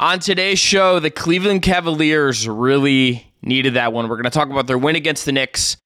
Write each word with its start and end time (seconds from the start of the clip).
On 0.00 0.18
today's 0.18 0.58
show, 0.58 0.98
the 0.98 1.10
Cleveland 1.10 1.60
Cavaliers 1.60 2.48
really 2.48 3.30
needed 3.42 3.74
that 3.74 3.92
one. 3.92 4.08
We're 4.08 4.16
going 4.16 4.24
to 4.24 4.30
talk 4.30 4.48
about 4.48 4.66
their 4.66 4.78
win 4.78 4.96
against 4.96 5.26
the 5.26 5.32
Knicks, 5.32 5.76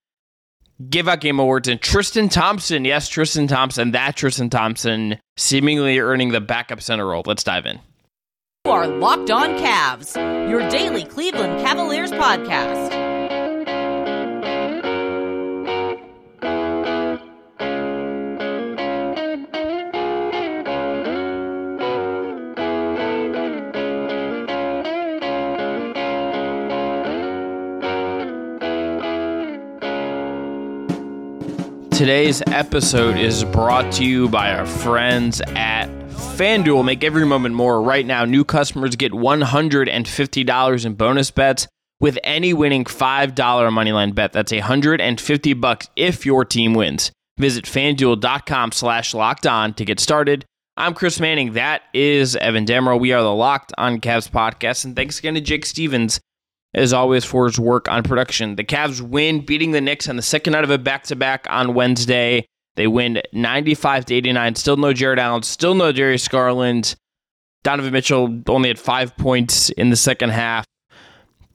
give 0.89 1.09
out 1.09 1.21
game 1.21 1.41
awards, 1.41 1.67
and 1.67 1.81
Tristan 1.81 2.29
Thompson. 2.29 2.85
Yes, 2.85 3.09
Tristan 3.09 3.49
Thompson, 3.49 3.91
that 3.91 4.15
Tristan 4.15 4.51
Thompson, 4.51 5.19
seemingly 5.37 5.99
earning 5.99 6.31
the 6.31 6.41
backup 6.41 6.81
center 6.81 7.09
role. 7.09 7.25
Let's 7.27 7.43
dive 7.43 7.67
in. 7.67 7.81
You 8.67 8.71
are 8.71 8.87
Locked 8.87 9.33
On 9.33 9.59
Cavs, 9.59 10.15
your 10.49 10.61
daily 10.71 11.03
Cleveland 11.03 11.61
Cavaliers 11.67 12.13
podcast. 12.13 13.04
Today's 31.95 32.43
episode 32.49 33.17
is 33.17 33.45
brought 33.45 33.93
to 33.93 34.05
you 34.05 34.29
by 34.29 34.53
our 34.53 34.67
friends 34.67 35.41
at 35.55 35.87
FanDuel. 36.09 36.85
Make 36.85 37.05
every 37.05 37.25
moment 37.25 37.55
more. 37.55 37.81
Right 37.81 38.05
now, 38.05 38.25
new 38.25 38.45
customers 38.45 38.97
get 38.97 39.13
$150 39.13 40.87
in 40.87 40.95
bonus 40.95 41.31
bets 41.31 41.69
with 42.01 42.19
any 42.25 42.53
winning 42.53 42.85
$5 42.85 43.35
moneyline 43.37 44.13
bet. 44.13 44.33
That's 44.33 44.51
150 44.51 45.53
bucks 45.53 45.89
if 45.95 46.27
your 46.27 46.45
team 46.45 46.75
wins. 46.75 47.13
Visit 47.39 47.65
fanduel.com 47.65 48.73
slash 48.73 49.15
locked 49.15 49.47
on 49.47 49.73
to 49.75 49.85
get 49.85 50.01
started. 50.01 50.45
I'm 50.77 50.95
Chris 50.95 51.21
Manning. 51.21 51.53
That 51.53 51.83
is 51.95 52.35
Evan 52.35 52.67
Dammarell. 52.67 52.99
We 52.99 53.13
are 53.13 53.23
the 53.23 53.33
Locked 53.33 53.73
on 53.79 54.01
Cavs 54.01 54.29
podcast. 54.29 54.85
And 54.85 54.97
thanks 54.97 55.21
again 55.21 55.35
to 55.35 55.41
Jake 55.41 55.65
Stephens 55.65 56.19
as 56.75 56.93
always, 56.93 57.25
for 57.25 57.47
his 57.47 57.59
work 57.59 57.89
on 57.89 58.03
production. 58.03 58.57
The 58.57 58.65
Cavs 58.65 59.01
win, 59.01 59.45
beating 59.45 59.73
the 59.73 59.81
Knicks 59.81 60.09
on 60.09 60.17
the 60.17 60.23
second 60.23 60.53
night 60.53 60.65
of 60.65 60.71
a 60.71 60.79
back 60.79 61.05
to 61.05 61.17
back 61.17 61.47
on 61.49 61.75
Wednesday. 61.75 62.47
They 62.77 62.87
win 62.87 63.23
95 63.33 64.07
to 64.07 64.15
89. 64.15 64.55
Still 64.57 64.77
no 64.77 64.93
Jarrett 64.93 65.19
Allen, 65.19 65.43
still 65.43 65.75
no 65.75 65.93
Darius 65.93 66.27
Garland. 66.29 66.97
Donovan 67.63 67.93
Mitchell 67.93 68.43
only 68.49 68.69
had 68.69 68.79
five 68.79 69.17
points 69.17 69.71
in 69.71 69.91
the 69.91 69.97
second 69.97 70.31
half, 70.31 70.67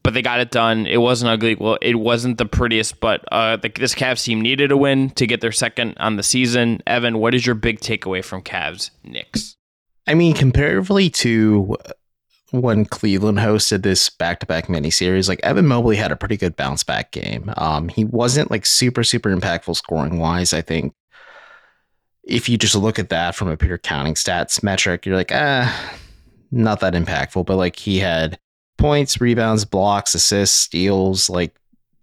but 0.02 0.14
they 0.14 0.24
got 0.24 0.40
it 0.40 0.50
done. 0.50 0.88
It 0.88 0.98
wasn't 0.98 1.30
ugly. 1.30 1.56
Well, 1.56 1.78
it 1.82 1.96
wasn't 1.96 2.40
the 2.40 2.48
prettiest, 2.48 3.00
but 3.00 3.24
uh, 3.32 3.58
the, 3.58 3.70
this 3.70 3.94
Cavs 3.94 4.24
team 4.24 4.42
needed 4.42 4.72
a 4.72 4.78
win 4.78 5.12
to 5.12 5.28
get 5.28 5.42
their 5.42 5.52
second 5.52 5.96
on 6.00 6.16
the 6.16 6.24
season. 6.24 6.82
Evan, 6.88 7.20
what 7.20 7.36
is 7.36 7.46
your 7.46 7.56
big 7.56 7.80
takeaway 7.80 8.26
from 8.26 8.42
Cavs 8.42 8.90
Knicks? 9.04 9.56
I 10.08 10.16
mean, 10.16 10.34
comparatively 10.34 11.12
to 11.12 11.78
when 12.52 12.86
Cleveland 12.86 13.38
hosted 13.38 13.84
this 13.84 14.10
back-to-back 14.10 14.70
mini 14.70 14.90
series, 14.90 15.30
like 15.30 15.40
Evan 15.44 15.68
Mobley 15.68 15.96
had 15.96 16.12
a 16.12 16.16
pretty 16.16 16.38
good 16.38 16.56
bounce 16.56 16.84
back 16.84 17.12
game. 17.12 17.54
Um, 17.58 17.90
he 17.90 18.06
wasn't 18.06 18.50
like 18.50 18.66
super 18.66 19.04
super 19.04 19.36
impactful 19.36 19.76
scoring 19.76 20.20
wise. 20.20 20.54
I 20.54 20.62
think 20.62 20.94
if 22.24 22.50
you 22.50 22.58
just 22.58 22.76
look 22.76 23.00
at 23.00 23.10
that 23.10 23.36
from 23.36 23.50
a 23.50 23.58
pure 23.58 23.78
counting 23.78 24.16
stats 24.16 24.62
metric, 24.64 25.06
you're 25.06 25.16
like, 25.16 25.32
ah, 25.34 25.94
not 26.52 26.80
that 26.80 26.94
impactful. 26.94 27.46
But 27.46 27.58
like 27.58 27.76
he 27.76 28.00
had 28.00 28.40
points, 28.78 29.22
rebounds, 29.22 29.66
blocks, 29.66 30.16
assists, 30.16 30.58
steals. 30.58 31.30
Like 31.30 31.56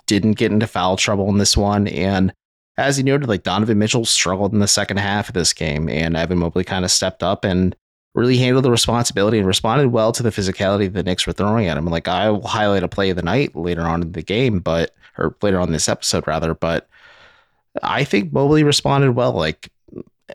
didn't 0.07 0.33
get 0.33 0.53
into 0.53 0.67
foul 0.67 0.97
trouble 0.97 1.29
in 1.29 1.39
this 1.39 1.57
one, 1.57 1.89
and 1.89 2.33
as 2.79 2.99
he 2.99 3.03
noted, 3.03 3.29
like 3.29 3.43
Donovan 3.43 3.79
Mitchell 3.79 4.05
struggled 4.05 4.53
in 4.53 4.59
the 4.59 4.69
second 4.69 4.99
half 4.99 5.29
of 5.29 5.35
this 5.35 5.53
game, 5.53 5.89
and 5.89 6.17
Evan 6.17 6.39
Mobley 6.39 6.63
kind 6.63 6.85
of 6.85 6.91
stepped 6.91 7.23
up 7.23 7.45
and 7.45 7.75
really 8.17 8.39
handled 8.39 8.65
the 8.65 8.71
responsibility 8.71 9.39
and 9.39 9.47
responded 9.47 9.89
well 9.89 10.11
to 10.11 10.23
the 10.23 10.31
physicality 10.31 10.91
the 10.91 11.03
Knicks 11.03 11.27
were 11.27 11.35
throwing 11.35 11.67
at 11.67 11.77
him. 11.77 11.85
Like 11.85 12.09
I 12.09 12.31
will 12.31 12.47
highlight 12.47 12.83
a 12.83 12.89
play 12.89 13.11
of 13.11 13.17
the 13.17 13.23
night 13.23 13.55
later 13.55 13.83
on 13.83 14.03
in 14.03 14.13
the 14.13 14.23
game, 14.23 14.59
but 14.61 14.95
or 15.19 15.37
later 15.43 15.61
on 15.61 15.71
this 15.71 15.89
episode 15.89 16.27
rather, 16.27 16.55
but 16.55 16.89
I 17.83 18.05
think 18.05 18.33
Mobley 18.33 18.65
responded 18.65 19.13
well. 19.13 19.33
Like 19.33 19.71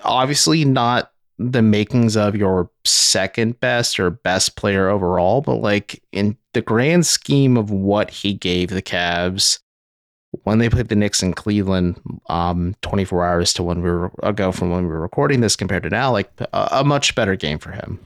obviously 0.03 0.63
not 0.63 1.11
the 1.39 1.63
makings 1.63 2.15
of 2.15 2.35
your 2.35 2.69
second 2.85 3.59
best 3.59 3.99
or 3.99 4.11
best 4.11 4.55
player 4.55 4.87
overall, 4.87 5.41
but 5.41 5.55
like 5.55 6.03
in 6.11 6.37
the 6.53 6.61
grand 6.61 7.07
scheme 7.07 7.57
of 7.57 7.71
what 7.71 8.11
he 8.11 8.33
gave 8.33 8.69
the 8.69 8.81
Cavs 8.81 9.59
when 10.43 10.59
they 10.59 10.69
played 10.69 10.87
the 10.87 10.95
Knicks 10.95 11.21
in 11.21 11.33
Cleveland, 11.33 11.99
um, 12.29 12.75
24 12.81 13.25
hours 13.25 13.53
to 13.53 13.63
when 13.63 13.81
we 13.81 13.89
were 13.89 14.11
ago 14.23 14.51
from 14.51 14.71
when 14.71 14.83
we 14.83 14.89
were 14.89 15.01
recording 15.01 15.41
this 15.41 15.55
compared 15.55 15.83
to 15.83 15.89
now, 15.89 16.11
like 16.11 16.31
a, 16.39 16.69
a 16.71 16.83
much 16.83 17.15
better 17.15 17.35
game 17.35 17.59
for 17.59 17.71
him. 17.71 17.99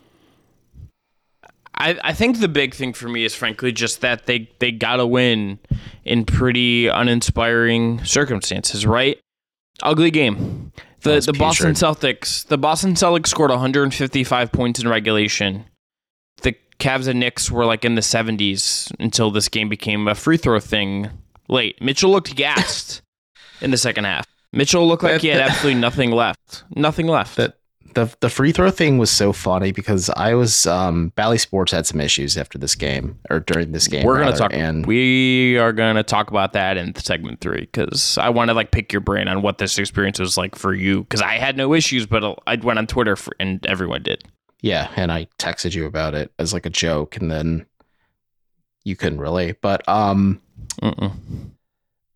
I, 1.78 1.98
I 2.04 2.14
think 2.14 2.40
the 2.40 2.48
big 2.48 2.74
thing 2.74 2.94
for 2.94 3.10
me 3.10 3.26
is 3.26 3.36
frankly 3.36 3.72
just 3.72 4.02
that 4.02 4.26
they, 4.26 4.50
they 4.60 4.72
got 4.72 4.96
to 4.96 5.06
win 5.06 5.60
in 6.04 6.26
pretty 6.26 6.88
uninspiring 6.88 8.04
circumstances, 8.06 8.86
right? 8.86 9.20
Ugly 9.84 10.12
game. 10.12 10.72
The 11.02 11.20
the 11.20 11.34
Boston 11.34 11.74
Celtics 11.74 12.48
the 12.48 12.58
Boston 12.58 12.94
Celtics 12.94 13.28
scored 13.28 13.52
155 13.52 14.52
points 14.52 14.80
in 14.80 14.88
regulation. 14.88 15.66
The 16.42 16.56
Cavs 16.80 17.08
and 17.08 17.20
Knicks 17.20 17.52
were 17.52 17.66
like 17.66 17.86
in 17.86 17.94
the 17.94 18.02
70s 18.02 18.92
until 19.00 19.30
this 19.30 19.48
game 19.48 19.70
became 19.70 20.08
a 20.08 20.16
free 20.16 20.38
throw 20.38 20.60
thing 20.60 21.12
late. 21.48 21.82
Mitchell 21.82 22.12
looked 22.12 22.36
gassed 22.36 23.02
in 23.62 23.72
the 23.72 23.78
second 23.78 24.06
half. 24.06 24.26
Mitchell 24.52 24.88
looked 24.88 25.04
like 25.04 25.22
he 25.22 25.28
had 25.28 25.42
absolutely 25.42 25.80
nothing 25.80 26.12
left. 26.12 26.64
Nothing 26.76 27.08
left. 27.08 27.36
The, 27.36 27.54
the 27.94 28.14
the 28.22 28.30
free 28.30 28.52
throw 28.52 28.72
thing 28.72 28.98
was 28.98 29.10
so 29.10 29.34
funny 29.34 29.72
because 29.72 30.10
I 30.10 30.34
was 30.34 30.66
um 30.66 31.10
Bally 31.16 31.38
Sports 31.38 31.72
had 31.72 31.86
some 31.86 32.00
issues 32.00 32.38
after 32.38 32.58
this 32.58 32.76
game 32.76 33.20
or 33.30 33.40
during 33.40 33.72
this 33.72 33.88
game. 33.88 34.06
We're 34.06 34.20
gonna 34.20 34.36
talk 34.36 34.54
and 34.54 34.86
we 34.86 35.58
are 35.58 35.74
gonna 35.74 36.04
talk 36.04 36.30
about 36.30 36.54
that 36.54 36.78
in 36.78 36.96
segment 36.96 37.42
three 37.42 37.62
because 37.62 38.18
I 38.18 38.30
want 38.30 38.50
to 38.50 38.54
like 38.54 38.72
pick 38.72 38.94
your 38.94 39.00
brain 39.02 39.28
on 39.28 39.42
what 39.42 39.58
this 39.58 39.78
experience 39.78 40.20
was 40.20 40.38
like 40.38 40.56
for 40.56 40.74
you 40.74 41.04
because 41.04 41.22
I 41.22 41.34
had 41.38 41.58
no 41.58 41.74
issues, 41.74 42.06
but 42.06 42.38
I 42.46 42.56
went 42.56 42.80
on 42.80 42.88
Twitter 42.88 43.16
for, 43.16 43.34
and 43.40 43.66
everyone 43.66 44.04
did. 44.04 44.24
Yeah, 44.62 44.90
and 44.96 45.12
I 45.12 45.28
texted 45.38 45.76
you 45.76 45.86
about 45.86 46.16
it 46.16 46.32
as 46.40 46.54
like 46.54 46.66
a 46.66 46.70
joke, 46.70 47.18
and 47.18 47.30
then 47.30 47.66
you 48.84 48.96
couldn't 48.96 49.20
relate. 49.20 49.62
But 49.62 49.88
um, 49.88 50.42
Mm-mm. 50.82 51.12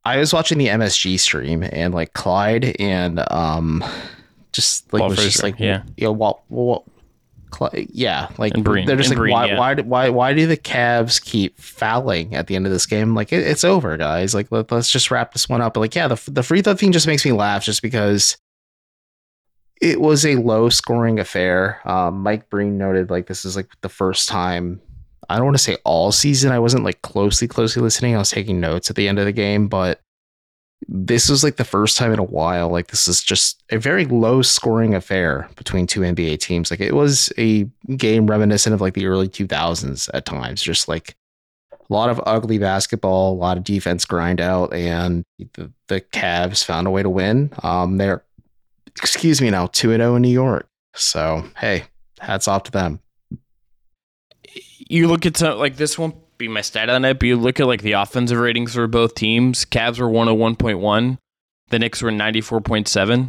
I 0.06 0.18
was 0.18 0.34
watching 0.34 0.58
the 0.58 0.68
MSG 0.68 1.20
stream 1.20 1.64
and 1.64 1.94
like 1.94 2.14
Clyde 2.14 2.76
and 2.80 3.24
um, 3.32 3.84
just 4.52 4.92
like 4.94 5.04
was 5.04 5.18
just 5.18 5.44
like 5.44 5.60
yeah, 5.60 5.84
you 5.98 6.06
know, 6.06 6.12
Walt, 6.12 6.42
Walt 6.50 6.90
Clyde, 7.52 7.90
yeah, 7.92 8.30
like 8.38 8.54
Breen, 8.64 8.86
they're 8.86 8.96
just 8.96 9.10
like 9.10 9.18
Breen, 9.18 9.34
why 9.34 9.46
yeah. 9.48 9.60
why 9.60 9.74
why 9.76 10.10
why 10.10 10.34
do 10.34 10.48
the 10.48 10.58
Cavs 10.58 11.22
keep 11.22 11.60
fouling 11.60 12.34
at 12.34 12.48
the 12.48 12.56
end 12.56 12.66
of 12.66 12.72
this 12.72 12.86
game? 12.86 13.14
Like 13.14 13.34
it, 13.34 13.46
it's 13.46 13.64
over, 13.64 13.98
guys. 13.98 14.34
Like 14.34 14.52
let, 14.52 14.72
us 14.72 14.90
just 14.90 15.12
wrap 15.12 15.34
this 15.34 15.50
one 15.50 15.62
up. 15.62 15.74
But 15.74 15.82
like 15.82 15.96
yeah, 15.96 16.08
the 16.08 16.22
the 16.32 16.44
free 16.44 16.62
throw 16.62 16.76
thing 16.76 16.92
just 16.92 17.08
makes 17.08 17.26
me 17.26 17.32
laugh 17.32 17.64
just 17.64 17.82
because 17.82 18.38
it 19.82 20.00
was 20.00 20.26
a 20.26 20.36
low 20.36 20.70
scoring 20.70 21.20
affair. 21.20 21.82
Um, 21.86 22.22
Mike 22.22 22.50
Breen 22.50 22.78
noted 22.78 23.10
like 23.10 23.28
this 23.28 23.46
is 23.46 23.56
like 23.56 23.70
the 23.82 23.90
first 23.90 24.30
time 24.30 24.82
I 25.28 25.36
don't 25.36 25.46
want 25.46 25.58
to 25.58 25.64
say 25.64 25.78
all 25.84 26.12
season. 26.12 26.52
I 26.52 26.60
wasn't 26.60 26.84
like 26.84 27.02
closely, 27.02 27.48
closely 27.48 27.82
listening. 27.82 28.16
I 28.16 28.20
was 28.20 28.32
taking 28.32 28.60
notes 28.60 28.90
at 28.90 28.96
the 28.96 29.08
end 29.08 29.20
of 29.20 29.26
the 29.26 29.32
game, 29.32 29.68
but 29.68 30.02
this 30.88 31.30
was 31.30 31.44
like 31.44 31.58
the 31.58 31.66
first 31.66 31.98
time 31.98 32.14
in 32.14 32.20
a 32.20 32.24
while. 32.24 32.70
Like 32.70 32.88
this 32.88 33.08
is 33.08 33.22
just 33.22 33.64
a 33.72 33.78
very 33.78 34.06
low 34.06 34.42
scoring 34.42 34.96
affair 34.96 35.50
between 35.56 35.88
two 35.88 36.02
NBA 36.02 36.40
teams. 36.40 36.72
Like 36.72 36.80
it 36.80 36.96
was 36.96 37.34
a 37.38 37.66
game 37.98 38.28
reminiscent 38.28 38.74
of 38.74 38.82
like 38.82 38.94
the 38.94 39.08
early 39.08 39.28
2000s 39.28 40.10
at 40.14 40.26
times, 40.26 40.62
just 40.62 40.88
like 40.88 41.16
a 41.72 41.94
lot 41.94 42.10
of 42.10 42.22
ugly 42.26 42.58
basketball, 42.58 43.34
a 43.34 43.36
lot 43.36 43.58
of 43.58 43.64
defense 43.64 44.06
grind 44.06 44.40
out, 44.40 44.74
and 44.74 45.24
the, 45.54 45.72
the 45.88 46.02
Cavs 46.02 46.64
found 46.64 46.88
a 46.88 46.92
way 46.92 47.04
to 47.04 47.10
win. 47.10 47.52
Um, 47.64 47.98
they're, 47.98 48.24
excuse 48.88 49.42
me 49.42 49.50
now, 49.50 49.68
2 49.68 49.90
0 49.90 50.16
in 50.16 50.22
New 50.22 50.30
York. 50.30 50.68
So, 50.96 51.46
hey, 51.58 51.86
hats 52.20 52.48
off 52.48 52.64
to 52.64 52.72
them 52.72 53.00
you 54.90 55.08
look 55.08 55.26
at 55.26 55.38
some, 55.38 55.58
like 55.58 55.78
this 55.78 55.98
won't 55.98 56.16
be 56.38 56.48
my 56.48 56.62
stat 56.62 56.90
on 56.90 57.06
it, 57.06 57.20
but 57.20 57.28
you 57.28 57.36
look 57.36 57.60
at 57.60 57.68
like 57.68 57.82
the 57.82 57.94
offensive 57.94 58.38
ratings 58.38 58.74
for 58.74 58.88
both 58.88 59.16
teams. 59.16 59.66
Cavs 59.66 60.00
were 60.00 60.08
101.1, 60.08 61.18
the 61.70 61.80
Knicks 61.80 62.02
were 62.02 62.12
94.7. 62.12 63.28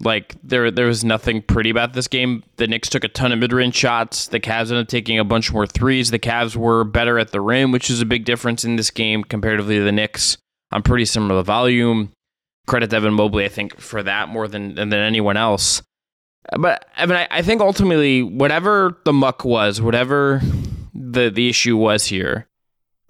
Like 0.00 0.34
there 0.42 0.70
there 0.72 0.86
was 0.86 1.04
nothing 1.04 1.42
pretty 1.42 1.70
about 1.70 1.92
this 1.92 2.08
game. 2.08 2.42
The 2.56 2.66
Knicks 2.66 2.88
took 2.88 3.04
a 3.04 3.08
ton 3.08 3.30
of 3.30 3.38
mid-range 3.38 3.76
shots. 3.76 4.26
The 4.26 4.40
Cavs 4.40 4.70
ended 4.70 4.78
up 4.78 4.88
taking 4.88 5.18
a 5.18 5.24
bunch 5.24 5.52
more 5.52 5.66
threes. 5.66 6.10
The 6.10 6.18
Cavs 6.18 6.56
were 6.56 6.82
better 6.82 7.20
at 7.20 7.30
the 7.30 7.40
rim, 7.40 7.70
which 7.70 7.88
is 7.88 8.00
a 8.00 8.06
big 8.06 8.24
difference 8.24 8.64
in 8.64 8.74
this 8.74 8.90
game 8.90 9.22
comparatively 9.22 9.78
to 9.78 9.84
the 9.84 9.92
Knicks 9.92 10.38
on 10.72 10.82
pretty 10.82 11.04
similar 11.04 11.40
volume. 11.42 12.10
Credit 12.66 12.90
Devin 12.90 13.14
Mobley, 13.14 13.44
I 13.44 13.48
think, 13.48 13.78
for 13.78 14.02
that 14.02 14.28
more 14.28 14.48
than 14.48 14.74
than 14.74 14.92
anyone 14.92 15.36
else. 15.36 15.82
But 16.58 16.86
I 16.96 17.06
mean, 17.06 17.16
I, 17.16 17.28
I 17.30 17.42
think 17.42 17.60
ultimately, 17.60 18.22
whatever 18.22 18.98
the 19.04 19.12
muck 19.12 19.44
was, 19.44 19.80
whatever 19.80 20.40
the 20.94 21.30
the 21.30 21.48
issue 21.48 21.76
was 21.76 22.06
here, 22.06 22.48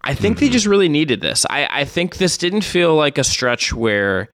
I 0.03 0.15
think 0.15 0.37
mm-hmm. 0.37 0.45
they 0.45 0.51
just 0.51 0.67
really 0.67 0.89
needed 0.89 1.21
this. 1.21 1.47
I, 1.49 1.67
I 1.71 1.85
think 1.85 2.17
this 2.17 2.37
didn't 2.37 2.63
feel 2.63 2.95
like 2.95 3.19
a 3.19 3.25
stretch 3.25 3.73
where 3.73 4.29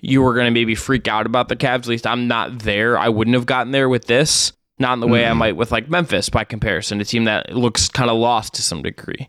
you 0.00 0.22
were 0.22 0.32
going 0.32 0.46
to 0.46 0.50
maybe 0.50 0.74
freak 0.74 1.06
out 1.08 1.26
about 1.26 1.48
the 1.48 1.56
Cavs. 1.56 1.80
At 1.80 1.86
least 1.86 2.06
I'm 2.06 2.26
not 2.26 2.60
there. 2.60 2.98
I 2.98 3.10
wouldn't 3.10 3.34
have 3.34 3.46
gotten 3.46 3.72
there 3.72 3.88
with 3.88 4.06
this. 4.06 4.52
not 4.80 4.94
in 4.94 5.00
the 5.00 5.06
way 5.06 5.22
mm-hmm. 5.22 5.30
I 5.30 5.34
might 5.34 5.56
with 5.56 5.70
like 5.70 5.88
Memphis 5.88 6.28
by 6.28 6.42
comparison, 6.44 7.00
a 7.00 7.04
team 7.04 7.24
that 7.24 7.54
looks 7.54 7.88
kind 7.88 8.10
of 8.10 8.16
lost 8.16 8.54
to 8.54 8.62
some 8.62 8.82
degree. 8.82 9.28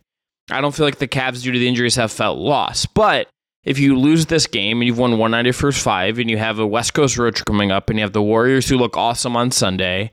I 0.50 0.60
don't 0.60 0.74
feel 0.74 0.86
like 0.86 0.98
the 0.98 1.06
Cavs, 1.06 1.42
due 1.42 1.52
to 1.52 1.58
the 1.58 1.68
injuries, 1.68 1.94
have 1.96 2.10
felt 2.10 2.38
lost. 2.38 2.94
But 2.94 3.28
if 3.64 3.78
you 3.78 3.98
lose 3.98 4.26
this 4.26 4.46
game 4.46 4.80
and 4.80 4.86
you've 4.86 4.98
won 4.98 5.18
one 5.18 5.30
night 5.30 5.46
of 5.46 5.56
first 5.56 5.82
five, 5.82 6.18
and 6.18 6.30
you 6.30 6.38
have 6.38 6.58
a 6.58 6.66
West 6.66 6.94
Coast 6.94 7.16
road 7.16 7.36
trip 7.36 7.46
coming 7.46 7.70
up, 7.70 7.90
and 7.90 7.98
you 7.98 8.04
have 8.04 8.12
the 8.12 8.22
Warriors 8.22 8.68
who 8.68 8.76
look 8.76 8.96
awesome 8.96 9.36
on 9.36 9.50
Sunday, 9.50 10.12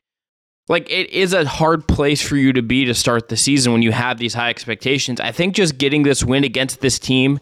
like 0.67 0.89
it 0.89 1.09
is 1.09 1.33
a 1.33 1.47
hard 1.47 1.87
place 1.87 2.21
for 2.21 2.35
you 2.35 2.53
to 2.53 2.61
be 2.61 2.85
to 2.85 2.93
start 2.93 3.27
the 3.27 3.37
season 3.37 3.73
when 3.73 3.81
you 3.81 3.91
have 3.91 4.19
these 4.19 4.35
high 4.35 4.49
expectations. 4.49 5.19
I 5.19 5.31
think 5.31 5.55
just 5.55 5.77
getting 5.77 6.03
this 6.03 6.23
win 6.23 6.43
against 6.43 6.81
this 6.81 6.99
team 6.99 7.39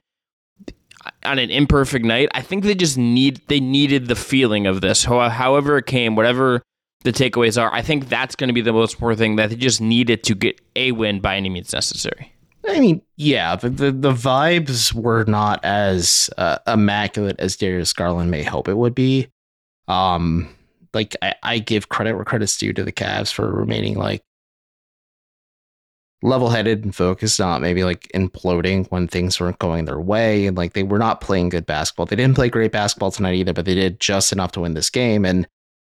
on 1.23 1.39
an 1.39 1.49
imperfect 1.49 2.05
night, 2.05 2.29
I 2.33 2.41
think 2.41 2.63
they 2.63 2.75
just 2.75 2.97
need 2.97 3.41
they 3.47 3.59
needed 3.59 4.07
the 4.07 4.15
feeling 4.15 4.65
of 4.65 4.79
this. 4.79 5.03
However 5.03 5.77
it 5.77 5.87
came, 5.87 6.15
whatever 6.15 6.61
the 7.03 7.11
takeaways 7.11 7.61
are, 7.61 7.71
I 7.73 7.81
think 7.81 8.07
that's 8.07 8.35
going 8.35 8.47
to 8.47 8.53
be 8.53 8.61
the 8.61 8.73
most 8.73 8.93
important 8.93 9.19
thing 9.19 9.35
that 9.35 9.49
they 9.49 9.55
just 9.57 9.81
needed 9.81 10.23
to 10.23 10.35
get 10.35 10.61
a 10.75 10.93
win 10.93 11.19
by 11.19 11.35
any 11.35 11.49
means 11.49 11.73
necessary. 11.73 12.33
I 12.67 12.79
mean, 12.79 13.01
yeah, 13.15 13.55
the 13.55 13.69
the, 13.69 13.91
the 13.91 14.11
vibes 14.11 14.93
were 14.93 15.23
not 15.25 15.63
as 15.63 16.29
uh, 16.37 16.59
immaculate 16.67 17.39
as 17.39 17.55
Darius 17.55 17.93
Garland 17.93 18.31
may 18.31 18.43
hope 18.43 18.67
it 18.67 18.77
would 18.77 18.95
be. 18.95 19.27
Um, 19.87 20.53
like 20.93 21.15
I, 21.21 21.35
I 21.43 21.59
give 21.59 21.89
credit 21.89 22.15
where 22.15 22.25
credit's 22.25 22.57
due 22.57 22.73
to 22.73 22.83
the 22.83 22.91
Cavs 22.91 23.31
for 23.31 23.51
remaining 23.51 23.97
like 23.97 24.23
level 26.23 26.49
headed 26.49 26.83
and 26.83 26.95
focused, 26.95 27.39
not 27.39 27.61
maybe 27.61 27.83
like 27.83 28.09
imploding 28.13 28.87
when 28.89 29.07
things 29.07 29.39
weren't 29.39 29.59
going 29.59 29.85
their 29.85 29.99
way. 29.99 30.47
And 30.47 30.57
like 30.57 30.73
they 30.73 30.83
were 30.83 30.97
not 30.97 31.21
playing 31.21 31.49
good 31.49 31.65
basketball. 31.65 32.05
They 32.05 32.15
didn't 32.15 32.35
play 32.35 32.49
great 32.49 32.71
basketball 32.71 33.11
tonight 33.11 33.35
either, 33.35 33.53
but 33.53 33.65
they 33.65 33.75
did 33.75 33.99
just 33.99 34.31
enough 34.31 34.51
to 34.53 34.61
win 34.61 34.73
this 34.73 34.89
game. 34.89 35.25
And 35.25 35.47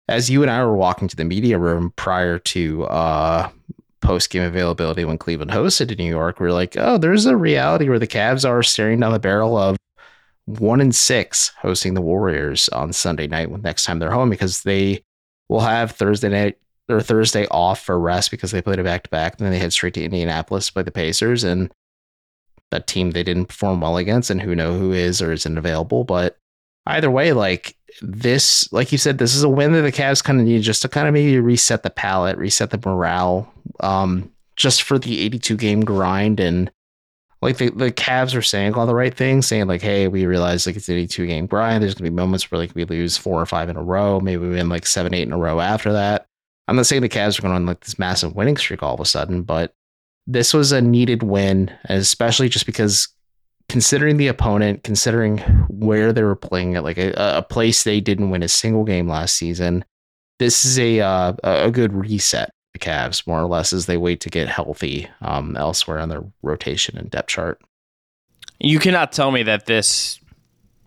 as 0.07 0.29
you 0.29 0.41
and 0.41 0.51
I 0.51 0.63
were 0.63 0.75
walking 0.75 1.07
to 1.07 1.15
the 1.15 1.25
media 1.25 1.59
room 1.59 1.93
prior 1.95 2.39
to 2.39 2.85
uh, 2.85 3.49
post 4.01 4.29
game 4.29 4.43
availability 4.43 5.05
when 5.05 5.17
Cleveland 5.17 5.51
hosted 5.51 5.91
in 5.91 5.97
New 5.97 6.09
York, 6.09 6.39
we 6.39 6.47
are 6.47 6.53
like, 6.53 6.75
oh, 6.77 6.97
there's 6.97 7.25
a 7.25 7.35
reality 7.35 7.89
where 7.89 7.99
the 7.99 8.07
Cavs 8.07 8.47
are 8.47 8.63
staring 8.63 8.99
down 8.99 9.11
the 9.11 9.19
barrel 9.19 9.57
of 9.57 9.77
one 10.45 10.79
and 10.79 10.95
six 10.95 11.51
hosting 11.61 11.93
the 11.93 12.01
Warriors 12.01 12.69
on 12.69 12.93
Sunday 12.93 13.27
night 13.27 13.51
when 13.51 13.61
next 13.61 13.83
time 13.83 13.99
they're 13.99 14.11
home 14.11 14.29
because 14.29 14.63
they 14.63 15.03
will 15.49 15.59
have 15.59 15.91
Thursday 15.91 16.29
night 16.29 16.57
or 16.89 17.01
Thursday 17.01 17.45
off 17.47 17.83
for 17.83 17.99
rest 17.99 18.31
because 18.31 18.51
they 18.51 18.61
played 18.61 18.79
a 18.79 18.83
back 18.83 19.03
to 19.03 19.09
back. 19.09 19.37
Then 19.37 19.51
they 19.51 19.59
head 19.59 19.73
straight 19.73 19.93
to 19.95 20.03
Indianapolis 20.03 20.69
play 20.69 20.83
the 20.83 20.91
Pacers 20.91 21.43
and 21.43 21.71
that 22.71 22.87
team 22.87 23.11
they 23.11 23.23
didn't 23.23 23.45
perform 23.45 23.81
well 23.81 23.97
against, 23.97 24.29
and 24.29 24.41
who 24.41 24.55
know 24.55 24.77
who 24.77 24.91
is 24.91 25.21
or 25.21 25.31
isn't 25.31 25.57
available. 25.57 26.03
But 26.03 26.37
either 26.87 27.11
way, 27.11 27.33
like 27.33 27.75
this, 28.01 28.71
like 28.71 28.91
you 28.91 28.97
said, 28.97 29.17
this 29.17 29.35
is 29.35 29.43
a 29.43 29.49
win 29.49 29.73
that 29.73 29.81
the 29.81 29.91
Cavs 29.91 30.23
kind 30.23 30.39
of 30.39 30.45
need 30.45 30.61
just 30.61 30.81
to 30.83 30.89
kind 30.89 31.07
of 31.07 31.13
maybe 31.13 31.39
reset 31.39 31.83
the 31.83 31.89
palette, 31.89 32.37
reset 32.37 32.69
the 32.69 32.81
morale, 32.85 33.51
um, 33.79 34.31
just 34.55 34.83
for 34.83 34.97
the 34.97 35.19
82 35.21 35.57
game 35.57 35.81
grind 35.81 36.39
and 36.39 36.71
like 37.41 37.57
the, 37.57 37.69
the 37.69 37.91
Cavs 37.91 38.35
are 38.35 38.41
saying 38.41 38.73
all 38.73 38.87
the 38.87 38.95
right 38.95 39.13
things, 39.13 39.45
saying 39.45 39.67
like, 39.67 39.81
hey, 39.81 40.07
we 40.07 40.25
realize 40.25 40.65
like 40.65 40.75
it's 40.75 40.89
an 40.89 40.95
82 40.95 41.27
game 41.27 41.45
grind. 41.45 41.83
There's 41.83 41.93
gonna 41.93 42.09
be 42.09 42.15
moments 42.15 42.49
where 42.49 42.59
like 42.59 42.73
we 42.73 42.85
lose 42.85 43.15
four 43.15 43.39
or 43.39 43.45
five 43.45 43.69
in 43.69 43.77
a 43.77 43.83
row, 43.83 44.19
maybe 44.19 44.41
we 44.41 44.49
win 44.49 44.69
like 44.69 44.87
seven, 44.87 45.13
eight 45.13 45.27
in 45.27 45.33
a 45.33 45.37
row 45.37 45.59
after 45.59 45.93
that. 45.93 46.25
I'm 46.67 46.75
not 46.75 46.87
saying 46.87 47.01
the 47.01 47.09
Cavs 47.09 47.37
are 47.37 47.43
going 47.43 47.53
on 47.53 47.65
like 47.65 47.81
this 47.81 47.99
massive 47.99 48.35
winning 48.35 48.57
streak 48.57 48.81
all 48.81 48.95
of 48.95 48.99
a 48.99 49.05
sudden, 49.05 49.43
but 49.43 49.73
this 50.25 50.53
was 50.53 50.71
a 50.71 50.81
needed 50.81 51.23
win, 51.23 51.71
especially 51.85 52.49
just 52.49 52.65
because 52.65 53.07
considering 53.69 54.17
the 54.17 54.27
opponent, 54.27 54.83
considering 54.83 55.39
where 55.69 56.13
they 56.13 56.23
were 56.23 56.35
playing 56.35 56.75
at, 56.75 56.83
like 56.83 56.97
a, 56.97 57.13
a 57.17 57.43
place 57.43 57.83
they 57.83 57.99
didn't 57.99 58.29
win 58.29 58.43
a 58.43 58.47
single 58.47 58.83
game 58.83 59.07
last 59.07 59.35
season, 59.35 59.83
this 60.39 60.65
is 60.65 60.77
a 60.79 60.99
uh, 60.99 61.33
a 61.43 61.71
good 61.71 61.93
reset 61.93 62.51
the 62.73 62.79
Cavs 62.79 63.25
more 63.25 63.41
or 63.41 63.47
less 63.47 63.73
as 63.73 63.85
they 63.85 63.97
wait 63.97 64.19
to 64.21 64.29
get 64.29 64.47
healthy 64.47 65.07
um, 65.21 65.55
elsewhere 65.57 65.99
on 65.99 66.09
their 66.09 66.23
rotation 66.41 66.97
and 66.97 67.09
depth 67.09 67.29
chart. 67.29 67.61
You 68.59 68.79
cannot 68.79 69.11
tell 69.11 69.31
me 69.31 69.43
that 69.43 69.65
this 69.65 70.19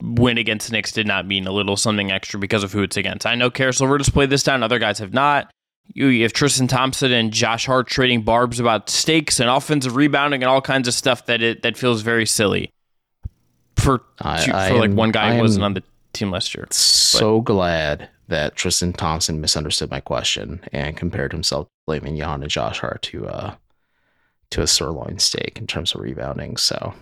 win 0.02 0.38
against 0.38 0.68
the 0.68 0.72
Knicks 0.72 0.92
did 0.92 1.06
not 1.06 1.26
mean 1.26 1.46
a 1.46 1.52
little 1.52 1.76
something 1.76 2.10
extra 2.10 2.40
because 2.40 2.64
of 2.64 2.72
who 2.72 2.82
it's 2.82 2.96
against. 2.96 3.26
I 3.26 3.34
know 3.34 3.50
Caris 3.50 3.80
LeVert 3.80 4.02
played 4.12 4.30
this 4.30 4.42
down; 4.42 4.62
other 4.62 4.78
guys 4.78 4.98
have 4.98 5.12
not. 5.12 5.50
You 5.92 6.22
have 6.22 6.32
Tristan 6.32 6.68
Thompson 6.68 7.12
and 7.12 7.32
Josh 7.32 7.66
Hart 7.66 7.86
trading 7.88 8.22
barbs 8.22 8.60
about 8.60 8.88
stakes 8.88 9.40
and 9.40 9.50
offensive 9.50 9.96
rebounding 9.96 10.42
and 10.42 10.50
all 10.50 10.60
kinds 10.60 10.86
of 10.86 10.94
stuff 10.94 11.26
that 11.26 11.42
it 11.42 11.62
that 11.62 11.76
feels 11.76 12.02
very 12.02 12.26
silly 12.26 12.70
for 13.76 14.02
I, 14.20 14.44
two, 14.44 14.52
I 14.52 14.68
for 14.68 14.74
am, 14.74 14.80
like 14.80 14.90
one 14.92 15.10
guy 15.10 15.34
who 15.34 15.42
wasn't 15.42 15.64
on 15.64 15.74
the 15.74 15.82
team 16.12 16.30
last 16.30 16.54
year. 16.54 16.66
So 16.70 17.40
but. 17.40 17.52
glad 17.52 18.08
that 18.28 18.54
Tristan 18.54 18.92
Thompson 18.92 19.40
misunderstood 19.40 19.90
my 19.90 20.00
question 20.00 20.60
and 20.72 20.96
compared 20.96 21.32
himself 21.32 21.66
blaming 21.86 22.16
Jan 22.16 22.42
and 22.42 22.50
Josh 22.50 22.78
Hart 22.78 23.02
to 23.02 23.26
uh 23.26 23.54
to 24.50 24.62
a 24.62 24.66
sirloin 24.66 25.18
steak 25.18 25.58
in 25.58 25.66
terms 25.66 25.94
of 25.94 26.00
rebounding. 26.00 26.56
So 26.56 26.94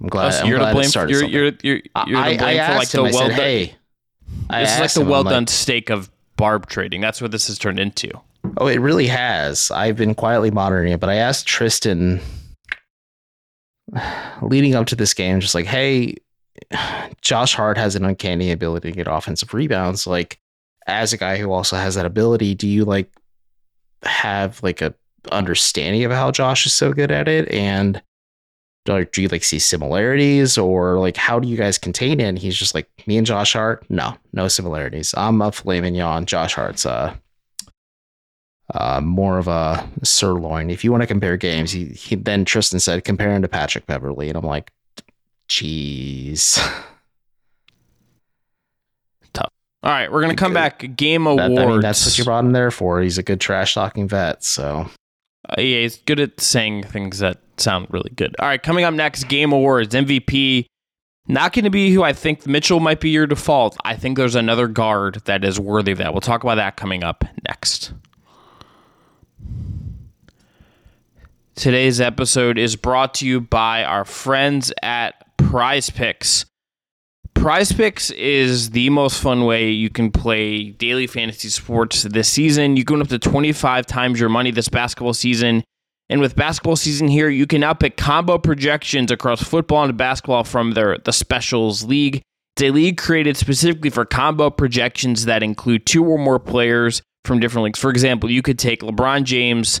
I'm 0.00 0.08
glad. 0.08 0.26
Oh, 0.26 0.30
so 0.30 0.44
you're, 0.44 0.58
glad 0.58 0.72
to 0.72 0.74
blame, 0.74 1.08
you're, 1.08 1.24
you're, 1.24 1.28
you're, 1.28 1.52
you're, 1.62 1.80
you're 2.06 2.18
I, 2.18 2.32
to 2.32 2.38
blame 2.38 2.60
I 2.60 2.66
for 2.66 2.78
like 2.78 2.88
the 2.88 3.02
well 3.02 3.12
said, 3.12 3.28
done. 3.28 3.36
Hey, 3.36 3.76
this 4.50 4.74
is 4.74 4.80
like 4.80 4.92
the 4.92 5.10
well 5.10 5.24
done 5.24 5.42
like, 5.42 5.50
steak 5.50 5.90
of 5.90 6.10
barb 6.36 6.66
trading. 6.66 7.00
That's 7.00 7.20
what 7.20 7.30
this 7.30 7.46
has 7.46 7.58
turned 7.58 7.78
into. 7.78 8.10
Oh, 8.58 8.66
it 8.66 8.80
really 8.80 9.06
has. 9.06 9.70
I've 9.70 9.96
been 9.96 10.14
quietly 10.14 10.50
monitoring 10.50 10.92
it, 10.92 11.00
but 11.00 11.08
I 11.08 11.14
asked 11.14 11.46
Tristan 11.46 12.20
leading 14.42 14.74
up 14.74 14.86
to 14.88 14.96
this 14.96 15.14
game, 15.14 15.40
just 15.40 15.54
like, 15.54 15.66
hey, 15.66 16.16
Josh 17.20 17.54
Hart 17.54 17.78
has 17.78 17.96
an 17.96 18.04
uncanny 18.04 18.52
ability 18.52 18.90
to 18.90 18.96
get 18.96 19.08
offensive 19.08 19.54
rebounds. 19.54 20.06
Like, 20.06 20.38
as 20.86 21.12
a 21.12 21.16
guy 21.16 21.38
who 21.38 21.52
also 21.52 21.76
has 21.76 21.94
that 21.94 22.06
ability, 22.06 22.54
do 22.54 22.68
you 22.68 22.84
like 22.84 23.10
have 24.02 24.62
like 24.62 24.82
a 24.82 24.94
understanding 25.32 26.04
of 26.04 26.12
how 26.12 26.30
Josh 26.30 26.66
is 26.66 26.72
so 26.72 26.92
good 26.92 27.10
at 27.10 27.28
it? 27.28 27.48
And 27.50 28.02
like, 28.86 29.12
do 29.12 29.22
you 29.22 29.28
like 29.28 29.44
see 29.44 29.58
similarities 29.58 30.58
or 30.58 30.98
like 30.98 31.16
how 31.16 31.38
do 31.40 31.48
you 31.48 31.56
guys 31.56 31.78
contain 31.78 32.20
it? 32.20 32.24
And 32.24 32.38
he's 32.38 32.56
just 32.56 32.74
like, 32.74 32.88
me 33.06 33.16
and 33.16 33.26
Josh 33.26 33.54
Hart, 33.54 33.84
no, 33.88 34.16
no 34.32 34.48
similarities. 34.48 35.14
I'm 35.16 35.40
a 35.40 35.52
filet 35.52 35.80
mignon. 35.80 36.26
Josh 36.26 36.54
Hart's 36.54 36.84
uh 36.84 37.14
uh, 38.72 39.00
more 39.02 39.38
of 39.38 39.46
a 39.48 39.86
sirloin. 40.02 40.70
If 40.70 40.84
you 40.84 40.90
want 40.90 41.02
to 41.02 41.06
compare 41.06 41.36
games, 41.36 41.70
he, 41.70 41.86
he 41.86 42.16
then 42.16 42.44
Tristan 42.44 42.80
said 42.80 43.04
compare 43.04 43.30
him 43.34 43.42
to 43.42 43.48
Patrick 43.48 43.86
Beverley, 43.86 44.28
and 44.28 44.38
I'm 44.38 44.44
like, 44.44 44.72
jeez. 45.48 46.56
Tough. 49.32 49.50
All 49.82 49.90
right, 49.90 50.10
we're 50.10 50.22
gonna 50.22 50.34
come 50.34 50.52
good. 50.52 50.54
back. 50.54 50.96
Game 50.96 51.26
awards. 51.26 51.54
That, 51.54 51.66
I 51.66 51.70
mean, 51.70 51.80
that's 51.80 52.06
what 52.06 52.16
you 52.18 52.24
brought 52.24 52.44
him 52.44 52.52
there 52.52 52.70
for. 52.70 53.02
He's 53.02 53.18
a 53.18 53.22
good 53.22 53.40
trash 53.40 53.74
talking 53.74 54.08
vet. 54.08 54.42
So 54.42 54.88
uh, 55.48 55.60
yeah, 55.60 55.80
he's 55.80 55.98
good 55.98 56.20
at 56.20 56.40
saying 56.40 56.84
things 56.84 57.18
that 57.18 57.38
sound 57.60 57.86
really 57.90 58.10
good. 58.14 58.34
All 58.38 58.46
right, 58.46 58.62
coming 58.62 58.84
up 58.84 58.94
next, 58.94 59.24
game 59.24 59.52
awards 59.52 59.94
MVP. 59.94 60.66
Not 61.26 61.54
going 61.54 61.64
to 61.64 61.70
be 61.70 61.92
who 61.92 62.02
I 62.02 62.12
think 62.12 62.46
Mitchell 62.46 62.80
might 62.80 63.00
be 63.00 63.08
your 63.08 63.26
default. 63.26 63.78
I 63.84 63.96
think 63.96 64.18
there's 64.18 64.34
another 64.34 64.68
guard 64.68 65.22
that 65.24 65.42
is 65.44 65.58
worthy 65.58 65.92
of 65.92 65.98
that. 65.98 66.12
We'll 66.12 66.20
talk 66.20 66.42
about 66.42 66.56
that 66.56 66.76
coming 66.76 67.02
up 67.02 67.24
next. 67.48 67.92
Today's 71.54 72.00
episode 72.00 72.58
is 72.58 72.76
brought 72.76 73.14
to 73.14 73.26
you 73.26 73.40
by 73.40 73.84
our 73.84 74.04
friends 74.04 74.72
at 74.82 75.36
PrizePicks. 75.38 76.46
Prize 77.34 77.72
Picks 77.72 78.10
is 78.12 78.70
the 78.70 78.88
most 78.90 79.20
fun 79.20 79.44
way 79.44 79.70
you 79.70 79.90
can 79.90 80.10
play 80.10 80.70
daily 80.70 81.06
fantasy 81.06 81.48
sports 81.48 82.02
this 82.04 82.28
season. 82.28 82.76
You 82.76 82.84
can 82.84 83.02
up 83.02 83.08
to 83.08 83.18
25 83.18 83.86
times 83.86 84.18
your 84.18 84.30
money 84.30 84.50
this 84.50 84.68
basketball 84.68 85.12
season. 85.14 85.62
And 86.08 86.20
with 86.20 86.36
basketball 86.36 86.76
season 86.76 87.08
here, 87.08 87.28
you 87.28 87.46
can 87.46 87.60
now 87.60 87.72
pick 87.72 87.96
combo 87.96 88.38
projections 88.38 89.10
across 89.10 89.42
football 89.42 89.84
and 89.84 89.96
basketball 89.96 90.44
from 90.44 90.72
their 90.72 90.98
the 90.98 91.12
Specials 91.12 91.84
League. 91.84 92.22
It's 92.56 92.62
a 92.62 92.70
league 92.70 92.98
created 92.98 93.36
specifically 93.36 93.90
for 93.90 94.04
combo 94.04 94.50
projections 94.50 95.24
that 95.24 95.42
include 95.42 95.86
two 95.86 96.04
or 96.04 96.18
more 96.18 96.38
players 96.38 97.02
from 97.24 97.40
different 97.40 97.64
leagues. 97.64 97.78
For 97.78 97.90
example, 97.90 98.30
you 98.30 98.42
could 98.42 98.58
take 98.58 98.82
LeBron 98.82 99.24
James 99.24 99.80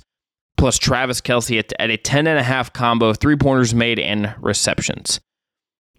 plus 0.56 0.78
Travis 0.78 1.20
Kelce 1.20 1.58
at, 1.58 1.72
at 1.78 1.90
a 1.90 1.98
10.5 1.98 2.72
combo 2.72 3.12
three 3.12 3.36
pointers 3.36 3.74
made 3.74 3.98
and 3.98 4.34
receptions. 4.40 5.20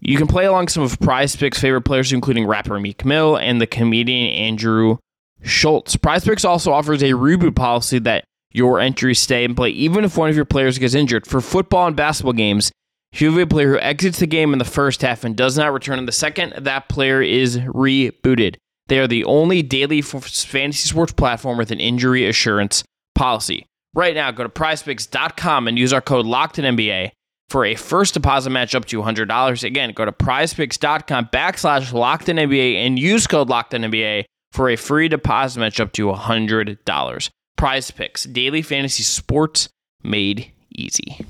You 0.00 0.18
can 0.18 0.26
play 0.26 0.44
along 0.44 0.68
some 0.68 0.82
of 0.82 0.98
PrizePicks' 0.98 1.58
favorite 1.58 1.82
players, 1.82 2.12
including 2.12 2.46
rapper 2.46 2.78
Meek 2.78 3.04
Mill 3.04 3.36
and 3.36 3.60
the 3.60 3.66
comedian 3.66 4.28
Andrew 4.30 4.98
Schulz. 5.42 5.96
Prize 5.96 6.24
Picks 6.24 6.44
also 6.44 6.72
offers 6.72 7.02
a 7.02 7.12
reboot 7.12 7.54
policy 7.54 7.98
that 8.00 8.24
your 8.56 8.80
entries 8.80 9.20
stay 9.20 9.44
and 9.44 9.54
play 9.54 9.68
even 9.70 10.04
if 10.04 10.16
one 10.16 10.30
of 10.30 10.36
your 10.36 10.44
players 10.44 10.78
gets 10.78 10.94
injured. 10.94 11.26
For 11.26 11.40
football 11.40 11.86
and 11.86 11.94
basketball 11.94 12.32
games, 12.32 12.72
if 13.12 13.20
you 13.20 13.30
have 13.30 13.40
a 13.40 13.46
player 13.46 13.72
who 13.72 13.78
exits 13.78 14.18
the 14.18 14.26
game 14.26 14.52
in 14.52 14.58
the 14.58 14.64
first 14.64 15.02
half 15.02 15.24
and 15.24 15.36
does 15.36 15.56
not 15.56 15.72
return 15.72 15.98
in 15.98 16.06
the 16.06 16.12
second, 16.12 16.54
that 16.58 16.88
player 16.88 17.22
is 17.22 17.58
rebooted. 17.58 18.56
They 18.88 18.98
are 18.98 19.06
the 19.06 19.24
only 19.24 19.62
daily 19.62 20.00
fantasy 20.00 20.88
sports 20.88 21.12
platform 21.12 21.58
with 21.58 21.70
an 21.70 21.80
injury 21.80 22.26
assurance 22.28 22.84
policy. 23.14 23.66
Right 23.94 24.14
now, 24.14 24.30
go 24.30 24.42
to 24.42 24.48
prizepicks.com 24.48 25.68
and 25.68 25.78
use 25.78 25.92
our 25.92 26.00
code 26.02 26.26
LOCKEDONNBA 26.26 27.10
for 27.48 27.64
a 27.64 27.74
first 27.74 28.14
deposit 28.14 28.50
match 28.50 28.74
up 28.74 28.84
to 28.86 29.00
$100. 29.00 29.64
Again, 29.64 29.92
go 29.92 30.04
to 30.04 30.12
prizepicks.com 30.12 31.30
backslash 31.32 31.92
LOCKEDONNBA 31.92 32.86
and 32.86 32.98
use 32.98 33.26
code 33.26 33.48
LOCKEDONNBA 33.48 34.24
for 34.52 34.68
a 34.68 34.76
free 34.76 35.08
deposit 35.08 35.60
match 35.60 35.80
up 35.80 35.92
to 35.92 36.06
$100. 36.06 37.30
PrizePicks, 37.56 38.32
daily 38.32 38.62
fantasy 38.62 39.02
sports 39.02 39.68
made 40.02 40.52
easy. 40.70 41.24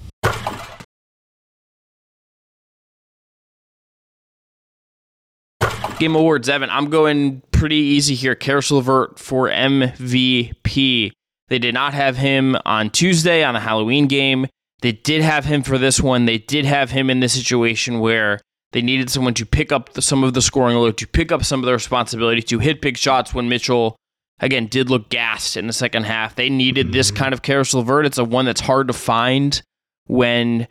Game 5.98 6.14
Awards, 6.14 6.48
Evan. 6.48 6.68
I'm 6.68 6.90
going 6.90 7.42
pretty 7.52 7.76
easy 7.76 8.14
here. 8.14 8.34
Caris 8.34 8.70
LeVert 8.70 9.18
for 9.18 9.48
MVP. 9.48 11.10
They 11.48 11.58
did 11.58 11.74
not 11.74 11.94
have 11.94 12.18
him 12.18 12.56
on 12.66 12.90
Tuesday 12.90 13.42
on 13.42 13.54
the 13.54 13.60
Halloween 13.60 14.06
game. 14.06 14.46
They 14.82 14.92
did 14.92 15.22
have 15.22 15.46
him 15.46 15.62
for 15.62 15.78
this 15.78 16.00
one. 16.00 16.26
They 16.26 16.38
did 16.38 16.66
have 16.66 16.90
him 16.90 17.08
in 17.08 17.20
this 17.20 17.32
situation 17.32 18.00
where 18.00 18.40
they 18.72 18.82
needed 18.82 19.08
someone 19.08 19.32
to 19.34 19.46
pick 19.46 19.72
up 19.72 19.94
the, 19.94 20.02
some 20.02 20.22
of 20.22 20.34
the 20.34 20.42
scoring 20.42 20.76
load, 20.76 20.98
to 20.98 21.06
pick 21.06 21.32
up 21.32 21.44
some 21.44 21.60
of 21.60 21.66
the 21.66 21.72
responsibility, 21.72 22.42
to 22.42 22.58
hit 22.58 22.82
big 22.82 22.98
shots 22.98 23.32
when 23.32 23.48
Mitchell, 23.48 23.96
again, 24.40 24.66
did 24.66 24.90
look 24.90 25.08
gassed 25.08 25.56
in 25.56 25.66
the 25.66 25.72
second 25.72 26.04
half. 26.04 26.34
They 26.34 26.50
needed 26.50 26.92
this 26.92 27.08
mm-hmm. 27.08 27.22
kind 27.22 27.34
of 27.34 27.42
Caris 27.42 27.74
LeVert. 27.74 28.06
It's 28.06 28.18
a 28.18 28.24
one 28.24 28.44
that's 28.44 28.60
hard 28.60 28.88
to 28.88 28.92
find 28.92 29.60
when 30.06 30.68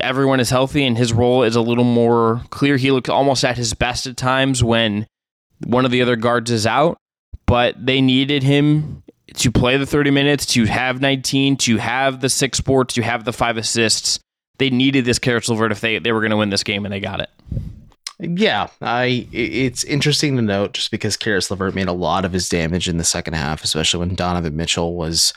everyone 0.00 0.40
is 0.40 0.50
healthy 0.50 0.84
and 0.84 0.96
his 0.96 1.12
role 1.12 1.42
is 1.42 1.56
a 1.56 1.60
little 1.60 1.84
more 1.84 2.42
clear. 2.50 2.76
He 2.76 2.90
looks 2.90 3.10
almost 3.10 3.44
at 3.44 3.56
his 3.56 3.74
best 3.74 4.06
at 4.06 4.16
times 4.16 4.64
when 4.64 5.06
one 5.64 5.84
of 5.84 5.90
the 5.90 6.02
other 6.02 6.16
guards 6.16 6.50
is 6.50 6.66
out, 6.66 6.98
but 7.46 7.74
they 7.84 8.00
needed 8.00 8.42
him 8.42 9.02
to 9.34 9.50
play 9.50 9.76
the 9.76 9.86
30 9.86 10.10
minutes, 10.10 10.46
to 10.46 10.64
have 10.64 11.00
19, 11.00 11.56
to 11.56 11.76
have 11.76 12.20
the 12.20 12.28
six 12.28 12.60
boards, 12.60 12.94
to 12.94 13.02
have 13.02 13.24
the 13.24 13.32
five 13.32 13.56
assists. 13.56 14.18
They 14.58 14.70
needed 14.70 15.04
this 15.04 15.18
Caris 15.18 15.48
LeVert 15.48 15.72
if 15.72 15.80
they, 15.80 15.98
they 15.98 16.12
were 16.12 16.20
going 16.20 16.32
to 16.32 16.36
win 16.36 16.50
this 16.50 16.64
game, 16.64 16.84
and 16.84 16.92
they 16.92 17.00
got 17.00 17.20
it. 17.20 17.30
Yeah, 18.20 18.68
I. 18.82 19.26
It's 19.32 19.82
interesting 19.84 20.36
to 20.36 20.42
note 20.42 20.74
just 20.74 20.90
because 20.90 21.16
Caris 21.16 21.50
LeVert 21.50 21.74
made 21.74 21.88
a 21.88 21.92
lot 21.92 22.24
of 22.24 22.32
his 22.32 22.48
damage 22.48 22.88
in 22.88 22.98
the 22.98 23.04
second 23.04 23.34
half, 23.34 23.64
especially 23.64 24.00
when 24.00 24.14
Donovan 24.14 24.56
Mitchell 24.56 24.94
was 24.94 25.32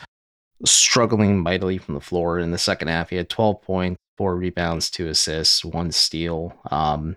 struggling 0.64 1.40
mightily 1.40 1.78
from 1.78 1.94
the 1.94 2.00
floor 2.00 2.38
in 2.38 2.50
the 2.50 2.58
second 2.58 2.88
half. 2.88 3.10
He 3.10 3.16
had 3.16 3.30
12 3.30 3.62
points, 3.62 4.00
four 4.16 4.36
rebounds, 4.36 4.90
two 4.90 5.08
assists, 5.08 5.64
one 5.64 5.92
steal. 5.92 6.54
Um, 6.70 7.16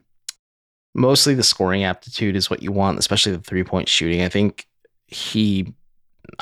mostly 0.95 1.33
the 1.33 1.43
scoring 1.43 1.83
aptitude 1.83 2.35
is 2.35 2.49
what 2.49 2.63
you 2.63 2.71
want, 2.71 2.99
especially 2.99 3.33
the 3.33 3.43
three 3.43 3.63
point 3.63 3.89
shooting. 3.89 4.21
I 4.21 4.29
think 4.29 4.67
he, 5.07 5.73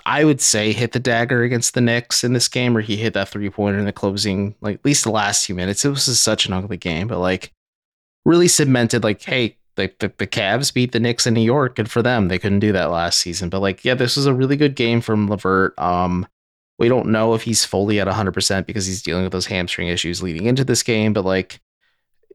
I 0.06 0.24
would 0.24 0.42
say, 0.42 0.72
hit 0.72 0.92
the 0.92 1.00
dagger 1.00 1.42
against 1.42 1.74
the 1.74 1.82
Knicks 1.82 2.24
in 2.24 2.34
this 2.34 2.48
game, 2.48 2.78
or 2.78 2.82
he 2.82 2.96
hit 2.96 3.14
that 3.16 3.30
three 3.30 3.50
pointer 3.50 3.80
in 3.80 3.86
the 3.86 3.92
closing, 3.92 4.56
like 4.62 4.76
at 4.76 4.86
least 4.86 5.04
the 5.04 5.12
last 5.12 5.46
few 5.46 5.56
minutes. 5.56 5.84
It 5.84 5.90
was 5.90 6.04
such 6.20 6.46
an 6.46 6.54
ugly 6.54 6.78
game, 6.78 7.08
but 7.08 7.20
like 7.20 7.52
really 8.26 8.48
cemented, 8.48 9.04
like, 9.04 9.22
hey, 9.22 9.58
the, 9.76 9.92
the, 10.00 10.28
Cavs 10.28 10.74
beat 10.74 10.92
the 10.92 11.00
Knicks 11.00 11.28
in 11.28 11.34
New 11.34 11.42
York. 11.42 11.76
Good 11.76 11.92
for 11.92 12.02
them. 12.02 12.28
They 12.28 12.40
couldn't 12.40 12.60
do 12.60 12.72
that 12.72 12.92
last 12.92 13.20
season. 13.20 13.50
But 13.50 13.62
like, 13.62 13.84
yeah, 13.84 13.94
this 13.94 14.16
was 14.16 14.26
a 14.26 14.34
really 14.34 14.56
good 14.56 14.76
game 14.76 15.02
from 15.02 15.28
LeVert. 15.28 15.78
Um, 15.78 16.28
we 16.78 16.90
don't 16.90 17.08
know 17.08 17.34
if 17.34 17.44
he's 17.44 17.66
fully 17.66 18.00
at 18.00 18.08
100% 18.08 18.66
because 18.66 18.86
he's 18.86 19.02
dealing 19.02 19.24
with 19.24 19.32
those 19.32 19.46
hamstring 19.46 19.88
issues 19.88 20.24
leading 20.24 20.46
into 20.46 20.64
this 20.64 20.84
game. 20.84 21.14
But 21.14 21.26
like, 21.26 21.60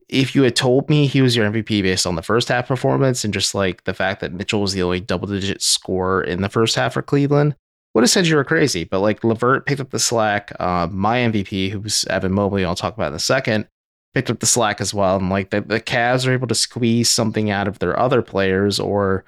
if 0.09 0.35
you 0.35 0.43
had 0.43 0.57
told 0.57 0.91
me 0.91 1.07
he 1.07 1.23
was 1.23 1.37
your 1.37 1.51
MVP 1.51 1.83
based 1.83 2.07
on 2.07 2.17
the 2.17 2.23
first 2.23 2.49
half 2.49 2.67
performance 2.67 3.25
and 3.25 3.33
just 3.33 3.55
like 3.55 3.85
the 3.85 3.95
fact 3.95 4.21
that 4.21 4.33
Mitchell 4.33 4.61
was 4.61 4.73
the 4.73 4.83
only 4.83 5.01
double 5.01 5.29
digit 5.29 5.63
scorer 5.63 6.23
in 6.23 6.43
the 6.43 6.49
first 6.49 6.75
half 6.75 6.95
for 6.95 7.03
Cleveland, 7.03 7.55
would 7.95 8.03
have 8.03 8.11
said 8.11 8.27
you 8.27 8.37
were 8.37 8.45
crazy. 8.45 8.85
But 8.85 9.01
like 9.01 9.23
LeVert 9.23 9.67
picked 9.67 9.81
up 9.81 9.91
the 9.91 9.99
slack. 9.99 10.53
Uh, 10.59 10.89
my 10.91 11.19
MVP, 11.19 11.71
who's 11.71 12.05
Evan 12.07 12.33
Mobley, 12.33 12.65
I'll 12.65 12.75
talk 12.75 12.95
about 12.95 13.09
in 13.09 13.15
a 13.15 13.21
second, 13.21 13.69
picked 14.15 14.31
up 14.31 14.41
the 14.41 14.47
slack 14.47 14.81
as 14.81 14.93
well. 14.93 15.17
And 15.17 15.31
like 15.31 15.51
the, 15.51 15.61
the 15.61 15.81
Cavs 15.81 16.27
are 16.27 16.33
able 16.33 16.49
to 16.49 16.55
squeeze 16.55 17.09
something 17.09 17.51
out 17.51 17.69
of 17.69 17.79
their 17.79 17.99
other 17.99 18.23
players, 18.23 18.81
or 18.81 19.25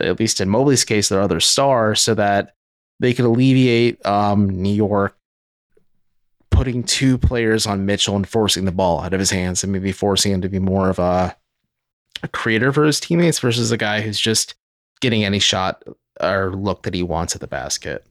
at 0.00 0.18
least 0.18 0.40
in 0.40 0.48
Mobley's 0.48 0.84
case, 0.84 1.08
their 1.08 1.20
other 1.20 1.40
star, 1.40 1.94
so 1.94 2.14
that 2.14 2.54
they 3.00 3.12
could 3.12 3.24
alleviate 3.24 4.04
um, 4.06 4.48
New 4.48 4.74
York 4.74 5.16
putting 6.50 6.84
two 6.84 7.18
players 7.18 7.66
on 7.66 7.86
Mitchell 7.86 8.14
and 8.14 8.28
forcing 8.28 8.66
the 8.66 8.72
ball 8.72 9.00
out 9.00 9.14
of 9.14 9.18
his 9.18 9.30
hands 9.30 9.64
and 9.64 9.72
maybe 9.72 9.90
forcing 9.90 10.32
him 10.32 10.42
to 10.42 10.48
be 10.48 10.58
more 10.58 10.90
of 10.90 10.98
a, 10.98 11.34
a 12.22 12.28
creator 12.28 12.72
for 12.72 12.84
his 12.84 13.00
teammates 13.00 13.38
versus 13.38 13.72
a 13.72 13.76
guy 13.76 14.02
who's 14.02 14.20
just 14.20 14.54
getting 15.00 15.24
any 15.24 15.38
shot 15.38 15.82
or 16.20 16.54
look 16.54 16.82
that 16.82 16.94
he 16.94 17.02
wants 17.02 17.34
at 17.34 17.40
the 17.40 17.46
basket. 17.48 18.06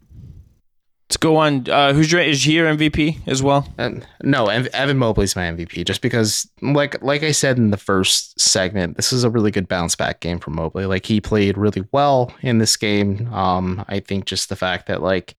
Let's 1.12 1.18
go 1.18 1.36
on. 1.36 1.70
Uh, 1.70 1.92
who's 1.92 2.10
your 2.10 2.22
is 2.22 2.48
your 2.48 2.74
MVP 2.74 3.28
as 3.28 3.44
well? 3.44 3.68
And 3.78 4.08
no, 4.24 4.48
Evan 4.48 4.98
Mobley's 4.98 5.36
my 5.36 5.42
MVP 5.42 5.86
just 5.86 6.02
because, 6.02 6.50
like 6.62 7.04
like 7.04 7.22
I 7.22 7.34
said 7.34 7.58
in 7.58 7.70
the 7.70 7.76
first 7.76 8.40
segment, 8.40 8.96
this 8.96 9.12
is 9.12 9.26
a 9.26 9.30
really 9.30 9.52
good 9.52 9.68
bounce 9.68 9.94
back 9.94 10.22
game 10.22 10.40
for 10.40 10.52
Mobley. 10.52 10.86
Like 10.86 11.06
he 11.06 11.20
played 11.20 11.58
really 11.58 11.84
well 11.92 12.34
in 12.42 12.60
this 12.60 12.78
game. 12.78 13.28
Um, 13.34 13.84
I 13.90 14.00
think 14.00 14.24
just 14.24 14.48
the 14.48 14.56
fact 14.56 14.88
that 14.88 15.02
like, 15.02 15.36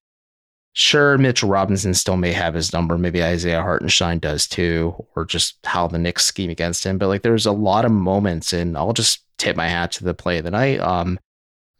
sure, 0.73 1.17
Mitchell 1.17 1.49
Robinson 1.49 1.95
still 1.95 2.17
may 2.17 2.33
have 2.33 2.53
his 2.53 2.71
number, 2.71 2.95
maybe 2.95 3.23
Isaiah 3.23 3.63
Hartenstein 3.63 4.19
does 4.19 4.45
too, 4.47 4.93
or 5.15 5.25
just 5.25 5.57
how 5.63 5.87
the 5.87 5.97
Knicks 5.97 6.23
scheme 6.23 6.51
against 6.51 6.85
him. 6.85 6.99
But 6.99 7.07
like, 7.07 7.23
there's 7.23 7.47
a 7.47 7.51
lot 7.51 7.83
of 7.83 7.91
moments, 7.91 8.53
and 8.53 8.77
I'll 8.77 8.93
just 8.93 9.25
tip 9.39 9.55
my 9.55 9.69
hat 9.69 9.91
to 9.93 10.03
the 10.03 10.13
play 10.13 10.37
of 10.37 10.43
the 10.43 10.51
night. 10.51 10.79
Um, 10.81 11.17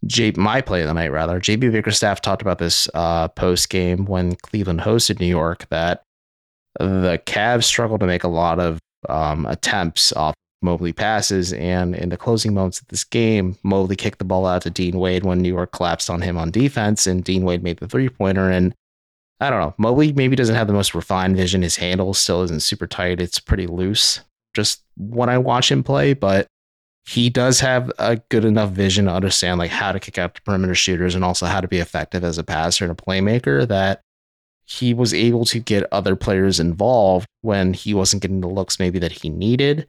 J, 0.06 0.32
my 0.32 0.62
play 0.62 0.82
of 0.82 0.88
the 0.88 0.94
night 0.94 1.12
rather. 1.12 1.40
JB 1.40 1.72
Bickerstaff 1.72 2.22
talked 2.22 2.42
about 2.42 2.58
this 2.58 2.90
uh, 2.94 3.28
post 3.30 3.70
game 3.70 4.06
when 4.06 4.36
Cleveland 4.36 4.82
hosted 4.82 5.20
New 5.20 5.28
York 5.28 5.68
that 5.70 6.04
the 6.80 7.22
Cavs 7.26 7.64
struggled 7.66 8.00
to 8.02 8.08
make 8.08 8.24
a 8.24 8.30
lot 8.30 8.60
of 8.60 8.80
um, 9.08 9.46
attempts 9.46 10.12
off 10.14 10.34
Mobley 10.62 10.94
passes, 10.94 11.54
and 11.54 11.94
in 11.94 12.10
the 12.10 12.18
closing 12.18 12.54
moments 12.54 12.80
of 12.80 12.88
this 12.88 13.04
game, 13.04 13.58
Mobley 13.64 13.96
kicked 13.96 14.20
the 14.20 14.26
ball 14.26 14.46
out 14.46 14.62
to 14.64 14.70
Dean 14.70 14.98
Wade 14.98 15.26
when 15.26 15.42
New 15.42 15.54
York 15.54 15.74
collapsed 15.74 16.10
on 16.10 16.22
him 16.22 16.38
on 16.38 16.52
defense, 16.52 17.06
and 17.06 17.24
Dean 17.24 17.44
Wade 17.44 17.64
made 17.64 17.78
the 17.78 17.88
three 17.88 18.10
pointer. 18.10 18.50
And 18.50 18.74
I 19.40 19.50
don't 19.50 19.60
know, 19.60 19.76
Mobley 19.78 20.14
maybe 20.14 20.36
doesn't 20.36 20.56
have 20.56 20.68
the 20.68 20.74
most 20.74 20.96
refined 20.96 21.36
vision. 21.36 21.62
His 21.62 21.76
handle 21.76 22.14
still 22.14 22.44
isn't 22.44 22.64
super 22.64 22.88
tight; 22.88 23.22
it's 23.22 23.40
pretty 23.40 23.68
loose. 23.68 24.22
Just 24.56 24.84
when 24.96 25.30
I 25.30 25.38
watch 25.38 25.72
him 25.72 25.84
play, 25.84 26.14
but 26.14 26.48
he 27.06 27.30
does 27.30 27.60
have 27.60 27.92
a 28.00 28.18
good 28.30 28.46
enough 28.46 28.72
vision 28.72 29.06
to 29.06 29.12
understand 29.12 29.60
like 29.60 29.72
how 29.72 29.92
to 29.92 30.00
kick 30.00 30.18
out 30.18 30.36
the 30.36 30.42
perimeter 30.42 30.76
shooters 30.76 31.16
and 31.16 31.24
also 31.24 31.46
how 31.46 31.60
to 31.60 31.68
be 31.68 31.80
effective 31.80 32.24
as 32.24 32.38
a 32.38 32.44
passer 32.44 32.86
and 32.86 32.92
a 32.92 32.96
playmaker 32.96 33.68
that 33.68 34.02
he 34.66 34.94
was 34.94 35.14
able 35.14 35.44
to 35.44 35.60
get 35.60 35.92
other 35.92 36.16
players 36.16 36.60
involved 36.60 37.28
when 37.42 37.74
he 37.74 37.94
wasn't 37.94 38.22
getting 38.22 38.40
the 38.40 38.48
looks 38.48 38.80
maybe 38.80 39.00
that 39.00 39.12
he 39.12 39.30
needed. 39.30 39.86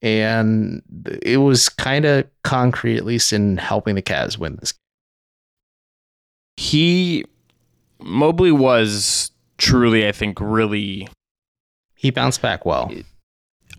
And 0.00 0.82
it 1.22 1.38
was 1.38 1.68
kind 1.68 2.06
of 2.06 2.26
concrete 2.42 2.96
at 2.96 3.04
least 3.04 3.32
in 3.32 3.58
helping 3.58 3.94
the 3.94 4.02
Cavs 4.02 4.38
win 4.38 4.56
this 4.56 4.74
he 6.56 7.24
Mobley 8.00 8.52
was 8.52 9.30
truly 9.58 10.06
I 10.06 10.12
think 10.12 10.38
really 10.40 11.08
he 11.94 12.10
bounced 12.10 12.42
back 12.42 12.66
well 12.66 12.92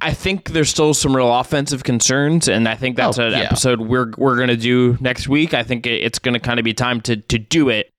I 0.02 0.14
think 0.14 0.50
there's 0.50 0.70
still 0.70 0.94
some 0.94 1.16
real 1.16 1.34
offensive 1.34 1.84
concerns, 1.84 2.48
and 2.48 2.68
I 2.68 2.76
think 2.76 2.98
that's 2.98 3.18
oh, 3.18 3.28
an 3.28 3.32
yeah. 3.32 3.40
episode 3.40 3.82
we're 3.82 4.12
we're 4.18 4.38
gonna 4.38 4.58
do 4.58 4.98
next 5.00 5.28
week. 5.28 5.54
I 5.54 5.64
think 5.64 5.88
it's 5.88 6.20
gonna 6.20 6.40
kind 6.40 6.60
of 6.60 6.66
be 6.66 6.74
time 6.74 7.02
to 7.02 7.18
to 7.18 7.38
do 7.38 7.70
it 7.70 7.92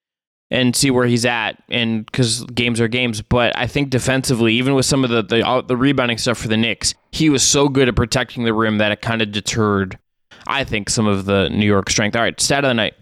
and 0.51 0.77
see 0.77 0.91
where 0.91 1.07
he's 1.07 1.25
at, 1.25 1.63
and 1.69 2.05
because 2.05 2.45
games 2.47 2.81
are 2.81 2.89
games. 2.89 3.23
But 3.23 3.57
I 3.57 3.67
think 3.67 3.91
defensively, 3.91 4.55
even 4.55 4.75
with 4.75 4.87
some 4.87 5.05
of 5.05 5.11
the 5.11 5.23
the, 5.23 5.65
the 5.67 5.77
rebounding 5.77 6.19
stuff 6.19 6.39
for 6.39 6.49
the 6.49 6.57
Knicks, 6.57 6.95
he 7.13 7.31
was 7.31 7.43
so 7.43 7.69
good 7.69 7.89
at 7.89 7.97
protecting 7.97 8.45
the 8.45 8.53
rim 8.53 8.79
that 8.79 8.93
it 8.93 9.01
kind 9.01 9.23
of 9.23 9.33
deterred. 9.33 9.99
I 10.47 10.65
think 10.65 10.91
some 10.91 11.07
of 11.07 11.25
the 11.25 11.49
New 11.49 11.67
York 11.67 11.89
strength. 11.91 12.15
All 12.15 12.23
right, 12.23 12.39
stat 12.41 12.65
of 12.65 12.69
the 12.69 12.75
night, 12.75 12.95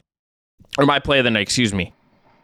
or 0.79 0.87
my 0.87 1.01
play 1.01 1.19
of 1.19 1.25
the 1.25 1.31
night, 1.31 1.43
excuse 1.43 1.75
me. 1.75 1.93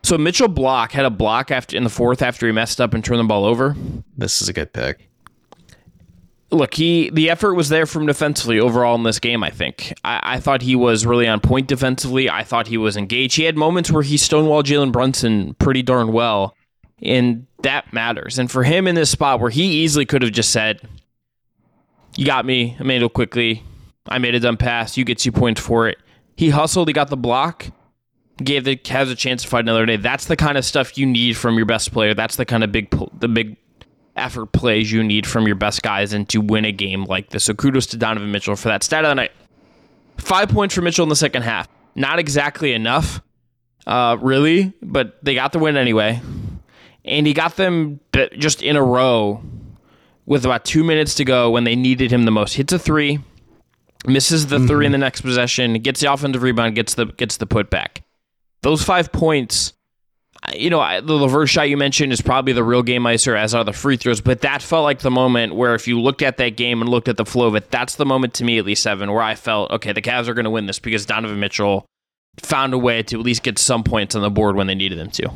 So 0.03 0.17
Mitchell 0.19 0.49
Block 0.49 0.93
had 0.93 1.05
a 1.05 1.11
block 1.11 1.51
after 1.51 1.77
in 1.77 1.85
the 1.85 1.91
fourth 1.91 2.23
after 2.23 2.47
he 2.47 2.53
messed 2.53 2.81
up 2.81 2.95
and 2.95 3.05
turned 3.05 3.21
the 3.21 3.25
ball 3.25 3.45
over. 3.45 3.77
This 4.17 4.43
is 4.43 4.49
a 4.49 4.53
good 4.53 4.73
pick 4.73 5.10
look, 6.51 6.75
he 6.75 7.11
the 7.11 7.31
effort 7.31 7.55
was 7.55 7.69
there 7.69 7.87
from 7.87 8.07
defensively 8.07 8.59
overall 8.59 8.95
in 8.95 9.03
this 9.03 9.19
game. 9.19 9.43
I 9.43 9.51
think 9.51 9.93
I, 10.05 10.21
I, 10.23 10.41
thought 10.41 10.63
he 10.63 10.77
was 10.77 11.07
really 11.07 11.27
on 11.27 11.41
point 11.41 11.69
defensively. 11.69 12.29
I 12.29 12.45
thought 12.45 12.67
he 12.67 12.77
was 12.77 12.97
engaged. 12.97 13.37
He 13.37 13.45
had 13.45 13.57
moments 13.57 13.91
where 13.91 14.03
he 14.03 14.17
stonewalled 14.17 14.65
Jalen 14.65 14.93
Brunson 14.93 15.55
pretty 15.55 15.83
darn 15.83 16.13
well, 16.13 16.57
and 17.01 17.47
that 17.63 17.93
matters. 17.93 18.39
And 18.39 18.51
for 18.51 18.65
him 18.65 18.87
in 18.87 18.95
this 18.95 19.11
spot 19.11 19.41
where 19.41 19.51
he 19.51 19.83
easily 19.83 20.07
could 20.07 20.23
have 20.23 20.33
just 20.33 20.51
said, 20.51 20.81
"You 22.17 22.27
got 22.27 22.45
me. 22.45 22.77
I 22.79 22.83
made 22.83 23.03
it 23.03 23.13
quickly. 23.13 23.63
I 24.09 24.19
made 24.19 24.35
a 24.35 24.41
dumb 24.41 24.57
pass. 24.57 24.97
You 24.97 25.05
get 25.05 25.19
two 25.19 25.33
points 25.33 25.61
for 25.61 25.89
it." 25.89 25.99
He 26.37 26.51
hustled. 26.51 26.89
He 26.89 26.95
got 26.95 27.11
the 27.11 27.17
block. 27.17 27.67
Gave 28.43 28.65
the 28.65 28.75
Cavs 28.75 29.13
a 29.13 29.15
chance 29.15 29.43
to 29.43 29.49
fight 29.49 29.61
another 29.61 29.85
day. 29.85 29.97
That's 29.97 30.25
the 30.25 30.37
kind 30.37 30.57
of 30.57 30.65
stuff 30.65 30.97
you 30.97 31.05
need 31.05 31.37
from 31.37 31.57
your 31.57 31.67
best 31.67 31.93
player. 31.93 32.15
That's 32.15 32.37
the 32.37 32.47
kind 32.47 32.65
of 32.65 32.73
big 32.73 32.91
the 33.19 33.29
big 33.29 33.59
effort 34.17 34.53
plays 34.53 34.91
you 34.91 35.03
need 35.03 35.27
from 35.27 35.47
your 35.47 35.57
best 35.57 35.83
guys 35.83 36.13
and 36.13 36.29
to 36.29 36.41
win 36.41 36.65
a 36.65 36.73
game 36.73 37.05
like 37.05 37.31
this. 37.31 37.45
So 37.45 37.55
kudos 37.55 37.87
to 37.87 37.97
Donovan 37.97 38.31
Mitchell 38.31 38.57
for 38.57 38.69
that 38.69 38.83
stat 38.83 39.05
of 39.05 39.11
the 39.11 39.15
night. 39.15 39.33
Five 40.19 40.49
points 40.49 40.75
for 40.75 40.83
Mitchell 40.83 41.03
in 41.03 41.09
the 41.09 41.17
second 41.17 41.43
half. 41.43 41.69
Not 41.95 42.19
exactly 42.19 42.73
enough, 42.73 43.23
uh, 43.87 44.17
really, 44.21 44.73
but 44.83 45.23
they 45.25 45.35
got 45.35 45.53
the 45.53 45.59
win 45.59 45.77
anyway. 45.77 46.21
And 47.05 47.27
he 47.27 47.33
got 47.33 47.57
them 47.57 48.01
just 48.37 48.63
in 48.63 48.77
a 48.77 48.83
row 48.83 49.43
with 50.27 50.45
about 50.45 50.65
two 50.65 50.85
minutes 50.85 51.15
to 51.17 51.25
go 51.25 51.51
when 51.51 51.65
they 51.65 51.75
needed 51.75 52.13
him 52.13 52.25
the 52.25 52.31
most. 52.31 52.55
Hits 52.55 52.73
a 52.73 52.79
three, 52.79 53.19
misses 54.07 54.47
the 54.47 54.57
mm-hmm. 54.59 54.67
three 54.67 54.87
in 54.87 54.93
the 54.93 54.99
next 54.99 55.23
possession, 55.23 55.75
gets 55.81 56.01
the 56.01 56.13
offensive 56.13 56.43
rebound, 56.43 56.75
gets 56.75 56.95
the 56.95 57.07
gets 57.07 57.39
the 57.39 57.47
putback. 57.47 58.03
Those 58.63 58.85
five 58.85 59.11
points, 59.11 59.73
you 60.55 60.71
know, 60.71 61.01
the 61.01 61.13
LeVert 61.13 61.49
shot 61.49 61.69
you 61.69 61.77
mentioned 61.77 62.13
is 62.13 62.21
probably 62.21 62.53
the 62.53 62.65
real 62.65 62.83
game 62.83 63.03
icer, 63.03 63.37
as 63.37 63.55
are 63.55 63.65
the 63.65 63.73
free 63.73 63.97
throws. 63.97 64.21
But 64.21 64.41
that 64.41 64.63
felt 64.63 64.85
like 64.85 65.01
the 65.01 65.11
moment 65.11 65.55
where, 65.55 65.75
if 65.75 65.87
you 65.87 66.01
looked 66.01 66.23
at 66.23 66.39
that 66.39 66.57
game 66.57 66.81
and 66.81 66.91
looked 66.91 67.09
at 67.09 67.17
the 67.17 67.25
flow 67.25 67.47
of 67.47 67.55
it, 67.55 67.71
that's 67.71 67.97
the 67.97 68.07
moment 68.07 68.35
to 68.35 68.45
me, 68.45 68.59
at 68.59 68.65
least 68.65 68.83
seven, 68.83 69.13
where 69.13 69.23
I 69.23 69.35
felt 69.35 69.71
okay, 69.71 69.93
the 69.93 70.03
Cavs 70.03 70.29
are 70.29 70.35
going 70.35 70.45
to 70.45 70.51
win 70.51 70.67
this 70.67 70.79
because 70.79 71.07
Donovan 71.07 71.41
Mitchell 71.41 71.87
found 72.39 72.73
a 72.73 72.79
way 72.79 73.03
to 73.03 73.19
at 73.19 73.25
least 73.25 73.43
get 73.43 73.59
some 73.59 73.83
points 73.83 74.15
on 74.15 74.23
the 74.23 74.31
board 74.31 74.57
when 74.57 74.67
they 74.67 74.75
needed 74.75 74.99
them 74.99 75.11
to. 75.11 75.31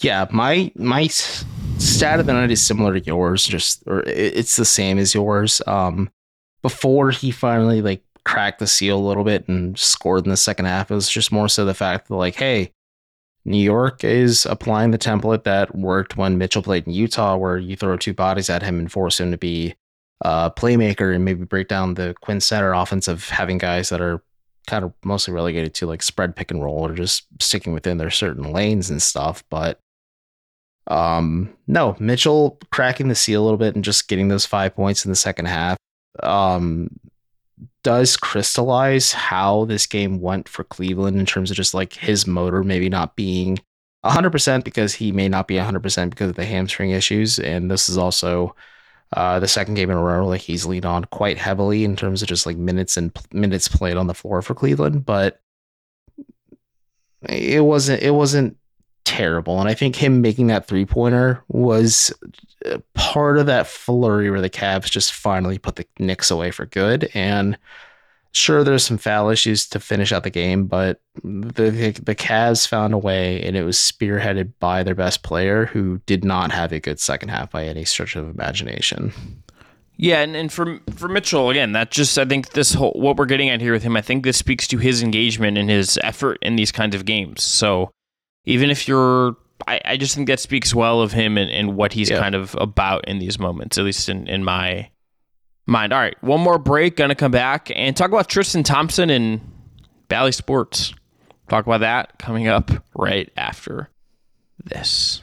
Yeah, 0.00 0.26
my 0.30 0.72
my 0.74 1.06
stat 1.06 2.20
of 2.20 2.26
the 2.26 2.32
night 2.32 2.50
is 2.50 2.64
similar 2.64 2.98
to 2.98 3.04
yours, 3.04 3.44
just 3.44 3.82
or 3.86 4.00
it's 4.06 4.56
the 4.56 4.64
same 4.64 4.98
as 4.98 5.14
yours. 5.14 5.60
Um, 5.66 6.10
before 6.62 7.10
he 7.10 7.30
finally 7.30 7.82
like 7.82 8.02
cracked 8.24 8.58
the 8.58 8.66
seal 8.66 8.98
a 8.98 9.06
little 9.06 9.24
bit 9.24 9.46
and 9.48 9.78
scored 9.78 10.24
in 10.24 10.30
the 10.30 10.36
second 10.36 10.64
half, 10.64 10.90
it 10.90 10.94
was 10.94 11.10
just 11.10 11.30
more 11.30 11.48
so 11.48 11.64
the 11.64 11.74
fact 11.74 12.08
that 12.08 12.14
like, 12.14 12.36
hey, 12.36 12.72
New 13.44 13.58
York 13.58 14.04
is 14.04 14.46
applying 14.46 14.90
the 14.90 14.98
template 14.98 15.44
that 15.44 15.74
worked 15.76 16.16
when 16.16 16.38
Mitchell 16.38 16.62
played 16.62 16.86
in 16.86 16.92
Utah, 16.92 17.36
where 17.36 17.58
you 17.58 17.76
throw 17.76 17.96
two 17.96 18.14
bodies 18.14 18.48
at 18.48 18.62
him 18.62 18.78
and 18.78 18.90
force 18.90 19.20
him 19.20 19.30
to 19.30 19.38
be 19.38 19.74
a 20.22 20.50
playmaker 20.50 21.14
and 21.14 21.24
maybe 21.24 21.44
break 21.44 21.68
down 21.68 21.94
the 21.94 22.14
Quin 22.22 22.40
Snyder 22.40 22.72
offense 22.72 23.06
of 23.06 23.28
having 23.28 23.58
guys 23.58 23.90
that 23.90 24.00
are 24.00 24.22
kind 24.66 24.84
of 24.84 24.94
mostly 25.04 25.34
relegated 25.34 25.74
to 25.74 25.86
like 25.86 26.02
spread 26.02 26.34
pick 26.34 26.50
and 26.50 26.62
roll 26.62 26.86
or 26.86 26.94
just 26.94 27.26
sticking 27.40 27.74
within 27.74 27.98
their 27.98 28.10
certain 28.10 28.50
lanes 28.50 28.88
and 28.88 29.02
stuff. 29.02 29.44
But 29.50 29.78
um, 30.86 31.54
no, 31.66 31.96
Mitchell 31.98 32.58
cracking 32.70 33.08
the 33.08 33.14
seal 33.14 33.42
a 33.42 33.44
little 33.44 33.58
bit 33.58 33.74
and 33.74 33.84
just 33.84 34.08
getting 34.08 34.28
those 34.28 34.46
five 34.46 34.74
points 34.74 35.04
in 35.04 35.10
the 35.10 35.16
second 35.16 35.46
half 35.46 35.76
um, 36.22 36.88
does 37.84 38.16
crystallize 38.16 39.12
how 39.12 39.66
this 39.66 39.86
game 39.86 40.20
went 40.20 40.48
for 40.48 40.64
Cleveland 40.64 41.18
in 41.18 41.26
terms 41.26 41.50
of 41.50 41.56
just 41.56 41.74
like 41.74 41.92
his 41.92 42.26
motor 42.26 42.64
maybe 42.64 42.88
not 42.88 43.14
being 43.14 43.60
100% 44.04 44.64
because 44.64 44.94
he 44.94 45.12
may 45.12 45.28
not 45.28 45.46
be 45.46 45.54
100% 45.54 46.10
because 46.10 46.30
of 46.30 46.36
the 46.36 46.44
hamstring 46.44 46.90
issues. 46.90 47.38
And 47.38 47.70
this 47.70 47.88
is 47.88 47.96
also 47.96 48.56
uh, 49.12 49.38
the 49.38 49.46
second 49.46 49.74
game 49.74 49.90
in 49.90 49.96
a 49.96 50.02
row, 50.02 50.26
like 50.26 50.40
he's 50.40 50.66
leaned 50.66 50.86
on 50.86 51.04
quite 51.04 51.38
heavily 51.38 51.84
in 51.84 51.94
terms 51.94 52.22
of 52.22 52.28
just 52.28 52.46
like 52.46 52.56
minutes 52.56 52.96
and 52.96 53.16
minutes 53.32 53.68
played 53.68 53.96
on 53.96 54.08
the 54.08 54.14
floor 54.14 54.42
for 54.42 54.54
Cleveland, 54.54 55.06
but 55.06 55.40
it 57.28 57.64
wasn't 57.64 58.02
it 58.02 58.10
wasn't 58.10 58.56
terrible. 59.04 59.60
And 59.60 59.68
I 59.68 59.74
think 59.74 59.96
him 59.96 60.20
making 60.20 60.48
that 60.48 60.66
three 60.66 60.86
pointer 60.86 61.42
was 61.48 62.12
uh, 62.66 62.78
part 62.94 63.38
of 63.38 63.46
that 63.46 63.66
flurry 63.66 64.30
where 64.30 64.40
the 64.40 64.50
Cavs 64.50 64.90
just 64.90 65.12
finally 65.12 65.58
put 65.58 65.76
the 65.76 65.86
Knicks 65.98 66.30
away 66.30 66.50
for 66.50 66.66
good. 66.66 67.10
And 67.14 67.58
sure, 68.32 68.64
there's 68.64 68.84
some 68.84 68.98
foul 68.98 69.30
issues 69.30 69.66
to 69.68 69.80
finish 69.80 70.12
out 70.12 70.24
the 70.24 70.30
game, 70.30 70.66
but 70.66 71.00
the, 71.22 71.70
the, 71.70 71.90
the 72.02 72.14
Cavs 72.14 72.66
found 72.66 72.92
a 72.92 72.98
way, 72.98 73.42
and 73.42 73.56
it 73.56 73.64
was 73.64 73.78
spearheaded 73.78 74.52
by 74.58 74.82
their 74.82 74.94
best 74.94 75.22
player, 75.22 75.66
who 75.66 76.00
did 76.06 76.24
not 76.24 76.50
have 76.50 76.72
a 76.72 76.80
good 76.80 76.98
second 76.98 77.28
half 77.28 77.50
by 77.50 77.64
any 77.64 77.84
stretch 77.84 78.16
of 78.16 78.28
imagination. 78.28 79.12
Yeah, 79.96 80.22
and, 80.22 80.34
and 80.34 80.52
for 80.52 80.80
for 80.96 81.08
Mitchell 81.08 81.50
again, 81.50 81.70
that 81.72 81.92
just 81.92 82.18
I 82.18 82.24
think 82.24 82.50
this 82.50 82.74
whole 82.74 82.92
what 82.94 83.16
we're 83.16 83.26
getting 83.26 83.48
at 83.48 83.60
here 83.60 83.72
with 83.72 83.84
him, 83.84 83.96
I 83.96 84.00
think 84.00 84.24
this 84.24 84.36
speaks 84.36 84.66
to 84.68 84.78
his 84.78 85.04
engagement 85.04 85.56
and 85.56 85.70
his 85.70 86.00
effort 86.02 86.38
in 86.42 86.56
these 86.56 86.72
kinds 86.72 86.96
of 86.96 87.04
games. 87.04 87.44
So 87.44 87.92
even 88.44 88.70
if 88.70 88.86
you're 88.88 89.36
I, 89.66 89.80
I 89.84 89.96
just 89.96 90.14
think 90.14 90.28
that 90.28 90.40
speaks 90.40 90.74
well 90.74 91.00
of 91.00 91.12
him 91.12 91.38
and, 91.38 91.50
and 91.50 91.76
what 91.76 91.92
he's 91.92 92.10
yeah. 92.10 92.18
kind 92.18 92.34
of 92.34 92.54
about 92.58 93.08
in 93.08 93.18
these 93.18 93.38
moments, 93.38 93.78
at 93.78 93.84
least 93.84 94.08
in, 94.08 94.26
in 94.26 94.44
my 94.44 94.90
mind. 95.66 95.92
All 95.92 96.00
right, 96.00 96.16
one 96.22 96.40
more 96.40 96.58
break. 96.58 96.96
Gonna 96.96 97.14
come 97.14 97.30
back 97.30 97.70
and 97.74 97.96
talk 97.96 98.08
about 98.08 98.28
Tristan 98.28 98.62
Thompson 98.62 99.10
and 99.10 99.40
Bally 100.08 100.32
Sports. 100.32 100.92
Talk 101.48 101.66
about 101.66 101.80
that 101.80 102.18
coming 102.18 102.48
up 102.48 102.70
right 102.94 103.30
after 103.36 103.90
this. 104.64 105.22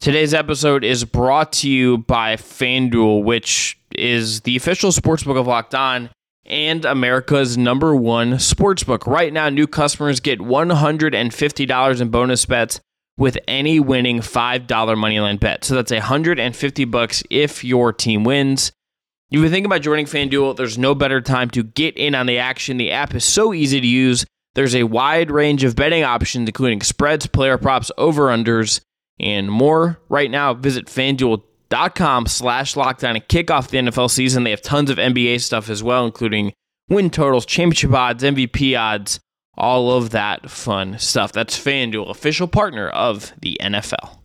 Today's 0.00 0.32
episode 0.32 0.84
is 0.84 1.04
brought 1.04 1.52
to 1.54 1.68
you 1.68 1.98
by 1.98 2.36
FanDuel, 2.36 3.24
which 3.24 3.78
is 3.96 4.42
the 4.42 4.56
official 4.56 4.90
sportsbook 4.92 5.38
of 5.38 5.46
Locked 5.46 5.74
On 5.74 6.08
and 6.48 6.84
America's 6.84 7.56
number 7.56 7.94
one 7.94 8.32
sportsbook. 8.32 9.06
Right 9.06 9.32
now, 9.32 9.48
new 9.48 9.66
customers 9.66 10.18
get 10.18 10.40
$150 10.40 12.00
in 12.00 12.08
bonus 12.08 12.46
bets 12.46 12.80
with 13.16 13.38
any 13.46 13.78
winning 13.78 14.20
$5 14.20 14.66
moneyline 14.66 15.38
bet. 15.38 15.64
So 15.64 15.74
that's 15.74 15.92
150 15.92 16.84
bucks 16.86 17.22
if 17.30 17.62
your 17.62 17.92
team 17.92 18.24
wins. 18.24 18.72
You've 19.30 19.42
been 19.42 19.52
thinking 19.52 19.66
about 19.66 19.82
joining 19.82 20.06
FanDuel, 20.06 20.56
there's 20.56 20.78
no 20.78 20.94
better 20.94 21.20
time 21.20 21.50
to 21.50 21.62
get 21.62 21.98
in 21.98 22.14
on 22.14 22.24
the 22.26 22.38
action. 22.38 22.78
The 22.78 22.92
app 22.92 23.14
is 23.14 23.26
so 23.26 23.52
easy 23.52 23.78
to 23.78 23.86
use. 23.86 24.24
There's 24.54 24.74
a 24.74 24.84
wide 24.84 25.30
range 25.30 25.64
of 25.64 25.76
betting 25.76 26.02
options, 26.02 26.48
including 26.48 26.80
spreads, 26.80 27.26
player 27.26 27.58
props, 27.58 27.92
over-unders, 27.98 28.80
and 29.20 29.50
more. 29.50 30.00
Right 30.08 30.30
now, 30.30 30.54
visit 30.54 30.86
FanDuel 30.86 31.42
dot 31.68 31.94
com 31.94 32.26
slash 32.26 32.74
lockdown 32.74 33.14
and 33.14 33.28
kick 33.28 33.50
off 33.50 33.68
the 33.68 33.78
NFL 33.78 34.10
season. 34.10 34.44
They 34.44 34.50
have 34.50 34.62
tons 34.62 34.90
of 34.90 34.98
NBA 34.98 35.40
stuff 35.40 35.68
as 35.68 35.82
well, 35.82 36.04
including 36.04 36.52
win 36.88 37.10
totals, 37.10 37.46
championship 37.46 37.92
odds, 37.92 38.22
MVP 38.22 38.78
odds, 38.78 39.20
all 39.56 39.92
of 39.92 40.10
that 40.10 40.50
fun 40.50 40.98
stuff. 40.98 41.32
That's 41.32 41.58
FanDuel, 41.58 42.10
official 42.10 42.48
partner 42.48 42.88
of 42.88 43.32
the 43.40 43.58
NFL. 43.60 44.18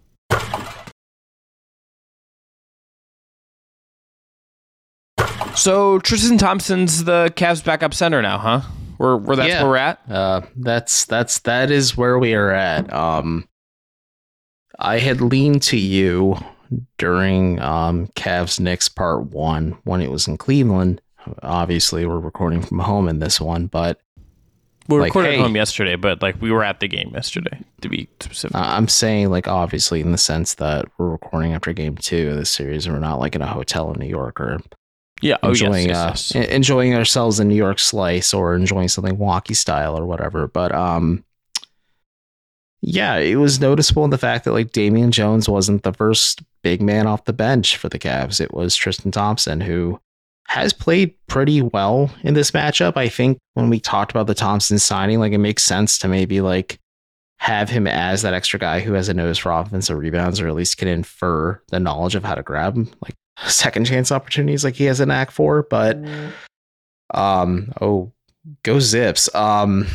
So 5.56 5.99
Tristan 5.99 6.38
Thompson's 6.38 7.03
the 7.03 7.32
Cavs 7.36 7.63
backup 7.63 7.93
center 7.93 8.21
now, 8.21 8.38
huh? 8.38 8.62
Where 8.97 9.17
where 9.17 9.36
that's 9.36 9.49
yeah. 9.49 9.62
where 9.62 9.71
we're 9.71 9.77
at? 9.77 9.99
Uh, 10.10 10.41
that's 10.56 11.06
that's 11.06 11.39
that 11.39 11.69
is 11.71 11.95
where 11.95 12.17
we 12.17 12.34
are 12.34 12.51
at. 12.51 12.91
Um, 12.91 13.47
I 14.79 14.97
had 14.97 15.21
leaned 15.21 15.62
to 15.63 15.77
you 15.77 16.38
during 16.97 17.60
um, 17.62 18.08
Cavs 18.15 18.60
Knicks 18.60 18.88
Part 18.88 19.28
One 19.28 19.78
when 19.84 20.02
it 20.02 20.12
was 20.12 20.28
in 20.28 20.38
Cleveland. 20.38 21.02
Obviously, 21.41 22.06
we're 22.06 22.19
recording 22.19 22.62
from 22.62 22.80
home 22.80 23.08
in 23.08 23.19
this 23.19 23.39
one, 23.39 23.67
but 23.67 23.99
we 24.88 24.97
like, 24.97 25.10
recorded 25.10 25.36
hey, 25.36 25.38
home 25.39 25.56
yesterday. 25.56 25.95
But 25.95 26.21
like 26.21 26.41
we 26.41 26.52
were 26.52 26.63
at 26.63 26.80
the 26.80 26.88
game 26.88 27.12
yesterday, 27.13 27.60
to 27.82 27.89
be 27.89 28.10
specific. 28.19 28.56
I'm 28.56 28.88
saying 28.88 29.30
like 29.30 29.47
obviously 29.47 30.02
in 30.02 30.12
the 30.12 30.17
sense 30.17 30.56
that 30.56 30.86
we're 30.97 31.10
recording 31.10 31.54
after 31.54 31.71
Game 31.71 31.95
Two 31.95 32.30
of 32.32 32.36
this 32.36 32.49
series, 32.49 32.86
and 32.86 32.93
we're 32.93 33.02
not 33.02 33.19
like 33.19 33.36
in 33.36 33.41
a 33.41 33.47
hotel 33.47 33.91
in 33.93 33.99
New 33.99 34.08
York 34.08 34.41
or 34.41 34.60
yeah, 35.21 35.38
enjoying 35.41 35.89
oh, 35.89 35.93
yes, 35.93 36.34
yes, 36.36 36.49
uh, 36.49 36.54
enjoying 36.54 36.93
ourselves 36.95 37.39
in 37.39 37.47
New 37.47 37.56
York 37.56 37.80
slice 37.80 38.34
or 38.34 38.56
enjoying 38.56 38.89
something 38.89 39.17
walkie 39.17 39.54
style 39.54 39.97
or 39.97 40.06
whatever. 40.06 40.47
But 40.47 40.73
um, 40.73 41.23
yeah, 42.86 43.15
it 43.15 43.38
was 43.38 43.62
noticeable 43.62 44.04
in 44.04 44.10
the 44.10 44.17
fact 44.17 44.43
that 44.43 44.52
like 44.52 44.74
Damian 44.74 45.12
Jones 45.12 45.48
wasn't 45.48 45.84
the 45.84 45.93
first 45.93 46.43
big 46.63 46.82
man 46.82 47.08
off 47.08 47.24
the 47.24 47.32
bench 47.32 47.78
for 47.78 47.88
the 47.88 47.98
Cavs. 47.98 48.41
It 48.41 48.54
was 48.54 48.76
Tristan 48.76 49.10
Thompson 49.10 49.62
who 49.62 50.02
has 50.50 50.74
played 50.74 51.15
pretty 51.28 51.62
well 51.62 52.12
in 52.24 52.34
this 52.34 52.52
matchup. 52.52 52.98
I 52.98 53.08
think 53.08 53.38
when 53.54 53.69
we 53.69 53.80
talked 53.80 54.12
about 54.12 54.28
the 54.28 54.34
Thompson 54.34 54.80
signing, 54.80 55.22
like 55.22 55.32
it 55.32 55.38
makes 55.38 55.63
sense 55.63 55.98
to 56.00 56.10
maybe 56.10 56.41
like 56.41 56.78
have 57.39 57.69
him 57.69 57.88
as 57.88 58.22
that 58.22 58.34
extra 58.34 58.60
guy 58.60 58.82
who 58.82 58.91
has 58.93 59.08
a 59.08 59.13
nose 59.13 59.38
for 59.38 59.54
offensive 59.54 59.98
rebounds 59.98 60.41
or 60.41 60.50
at 60.50 60.56
least 60.56 60.78
can 60.78 60.89
infer 60.89 61.62
the 61.69 61.80
knowledge 61.80 62.15
of 62.15 62.26
how 62.26 62.36
to 62.36 62.43
grab 62.43 62.76
like 63.02 63.15
second 63.48 63.86
chance 63.86 64.12
opportunities 64.12 64.65
like 64.65 64.76
he 64.76 64.84
has 64.84 65.00
a 65.00 65.06
knack 65.06 65.32
for. 65.32 65.63
But 65.63 66.04
um 67.13 67.72
oh 67.80 68.12
go 68.63 68.82
zips. 68.82 69.34
Um 69.34 69.88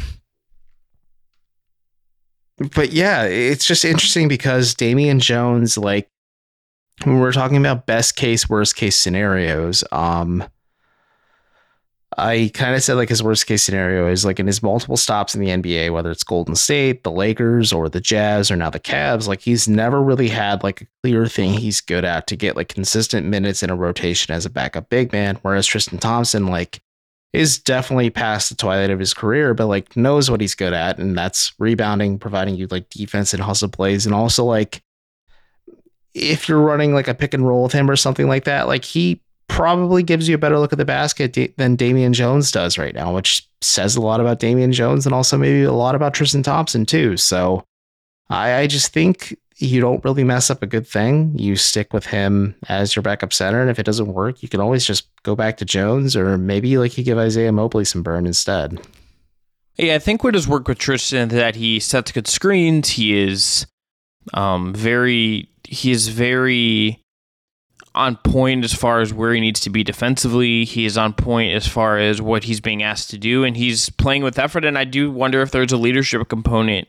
but 2.74 2.92
yeah, 2.92 3.24
it's 3.24 3.64
just 3.64 3.84
interesting 3.84 4.28
because 4.28 4.74
Damian 4.74 5.20
Jones, 5.20 5.78
like 5.78 6.10
when 7.04 7.18
we're 7.20 7.32
talking 7.32 7.56
about 7.56 7.86
best 7.86 8.16
case, 8.16 8.48
worst 8.48 8.76
case 8.76 8.96
scenarios, 8.96 9.84
um, 9.92 10.44
I 12.16 12.50
kind 12.52 12.74
of 12.74 12.82
said 12.82 12.94
like 12.94 13.10
his 13.10 13.22
worst 13.22 13.46
case 13.46 13.62
scenario 13.62 14.08
is 14.08 14.24
like 14.24 14.40
in 14.40 14.48
his 14.48 14.60
multiple 14.60 14.96
stops 14.96 15.36
in 15.36 15.40
the 15.40 15.48
NBA, 15.50 15.92
whether 15.92 16.10
it's 16.10 16.24
Golden 16.24 16.56
State, 16.56 17.04
the 17.04 17.12
Lakers, 17.12 17.72
or 17.72 17.88
the 17.88 18.00
Jazz, 18.00 18.50
or 18.50 18.56
now 18.56 18.70
the 18.70 18.80
Cavs, 18.80 19.28
like 19.28 19.42
he's 19.42 19.68
never 19.68 20.02
really 20.02 20.28
had 20.28 20.64
like 20.64 20.80
a 20.80 20.86
clear 21.02 21.28
thing 21.28 21.52
he's 21.52 21.80
good 21.80 22.04
at 22.04 22.26
to 22.26 22.36
get 22.36 22.56
like 22.56 22.68
consistent 22.68 23.26
minutes 23.26 23.62
in 23.62 23.70
a 23.70 23.76
rotation 23.76 24.34
as 24.34 24.44
a 24.44 24.50
backup 24.50 24.88
big 24.90 25.12
man. 25.12 25.38
Whereas 25.42 25.66
Tristan 25.66 25.98
Thompson, 25.98 26.46
like 26.46 26.80
is 27.32 27.58
definitely 27.58 28.10
past 28.10 28.48
the 28.48 28.56
twilight 28.56 28.90
of 28.90 28.98
his 28.98 29.12
career, 29.12 29.54
but 29.54 29.66
like 29.66 29.96
knows 29.96 30.30
what 30.30 30.40
he's 30.40 30.54
good 30.54 30.72
at, 30.72 30.98
and 30.98 31.16
that's 31.16 31.52
rebounding, 31.58 32.18
providing 32.18 32.54
you 32.54 32.66
like 32.70 32.88
defense 32.90 33.34
and 33.34 33.42
hustle 33.42 33.68
plays, 33.68 34.06
and 34.06 34.14
also 34.14 34.44
like 34.44 34.82
if 36.14 36.48
you're 36.48 36.60
running 36.60 36.94
like 36.94 37.08
a 37.08 37.14
pick 37.14 37.34
and 37.34 37.46
roll 37.46 37.64
with 37.64 37.72
him 37.72 37.90
or 37.90 37.96
something 37.96 38.28
like 38.28 38.44
that, 38.44 38.66
like 38.66 38.84
he 38.84 39.20
probably 39.48 40.02
gives 40.02 40.28
you 40.28 40.34
a 40.34 40.38
better 40.38 40.58
look 40.58 40.72
at 40.72 40.78
the 40.78 40.84
basket 40.84 41.36
than 41.56 41.76
Damian 41.76 42.12
Jones 42.12 42.52
does 42.52 42.78
right 42.78 42.94
now, 42.94 43.14
which 43.14 43.48
says 43.60 43.96
a 43.96 44.00
lot 44.00 44.20
about 44.20 44.38
Damian 44.38 44.72
Jones 44.72 45.06
and 45.06 45.14
also 45.14 45.38
maybe 45.38 45.62
a 45.62 45.72
lot 45.72 45.94
about 45.94 46.14
Tristan 46.14 46.42
Thompson 46.42 46.84
too. 46.84 47.16
So 47.16 47.64
I, 48.30 48.54
I 48.54 48.66
just 48.66 48.92
think 48.92 49.36
you 49.58 49.80
don't 49.80 50.04
really 50.04 50.24
mess 50.24 50.50
up 50.50 50.62
a 50.62 50.66
good 50.66 50.86
thing. 50.86 51.36
You 51.36 51.56
stick 51.56 51.92
with 51.92 52.06
him 52.06 52.54
as 52.68 52.94
your 52.94 53.02
backup 53.02 53.32
center, 53.32 53.60
and 53.60 53.70
if 53.70 53.78
it 53.78 53.86
doesn't 53.86 54.12
work, 54.12 54.42
you 54.42 54.48
can 54.48 54.60
always 54.60 54.84
just 54.84 55.08
go 55.24 55.34
back 55.34 55.56
to 55.58 55.64
Jones, 55.64 56.16
or 56.16 56.38
maybe 56.38 56.78
like 56.78 56.96
you 56.96 57.04
give 57.04 57.18
Isaiah 57.18 57.52
Mobley 57.52 57.84
some 57.84 58.02
burn 58.02 58.26
instead. 58.26 58.80
Yeah, 59.76 59.96
I 59.96 59.98
think 59.98 60.22
what 60.22 60.34
his 60.34 60.48
work 60.48 60.68
with 60.68 60.78
Tristan, 60.78 61.28
is 61.28 61.34
that 61.34 61.56
he 61.56 61.80
sets 61.80 62.12
good 62.12 62.28
screens. 62.28 62.90
He 62.90 63.18
is 63.18 63.66
um, 64.32 64.74
very 64.74 65.48
he 65.64 65.90
is 65.90 66.08
very 66.08 67.02
on 67.94 68.16
point 68.16 68.64
as 68.64 68.72
far 68.72 69.00
as 69.00 69.12
where 69.12 69.34
he 69.34 69.40
needs 69.40 69.60
to 69.60 69.70
be 69.70 69.82
defensively. 69.82 70.64
He 70.64 70.86
is 70.86 70.96
on 70.96 71.14
point 71.14 71.54
as 71.54 71.66
far 71.66 71.98
as 71.98 72.22
what 72.22 72.44
he's 72.44 72.60
being 72.60 72.82
asked 72.82 73.10
to 73.10 73.18
do, 73.18 73.42
and 73.42 73.56
he's 73.56 73.90
playing 73.90 74.22
with 74.22 74.38
effort. 74.38 74.64
And 74.64 74.78
I 74.78 74.84
do 74.84 75.10
wonder 75.10 75.42
if 75.42 75.50
there's 75.50 75.72
a 75.72 75.76
leadership 75.76 76.28
component 76.28 76.86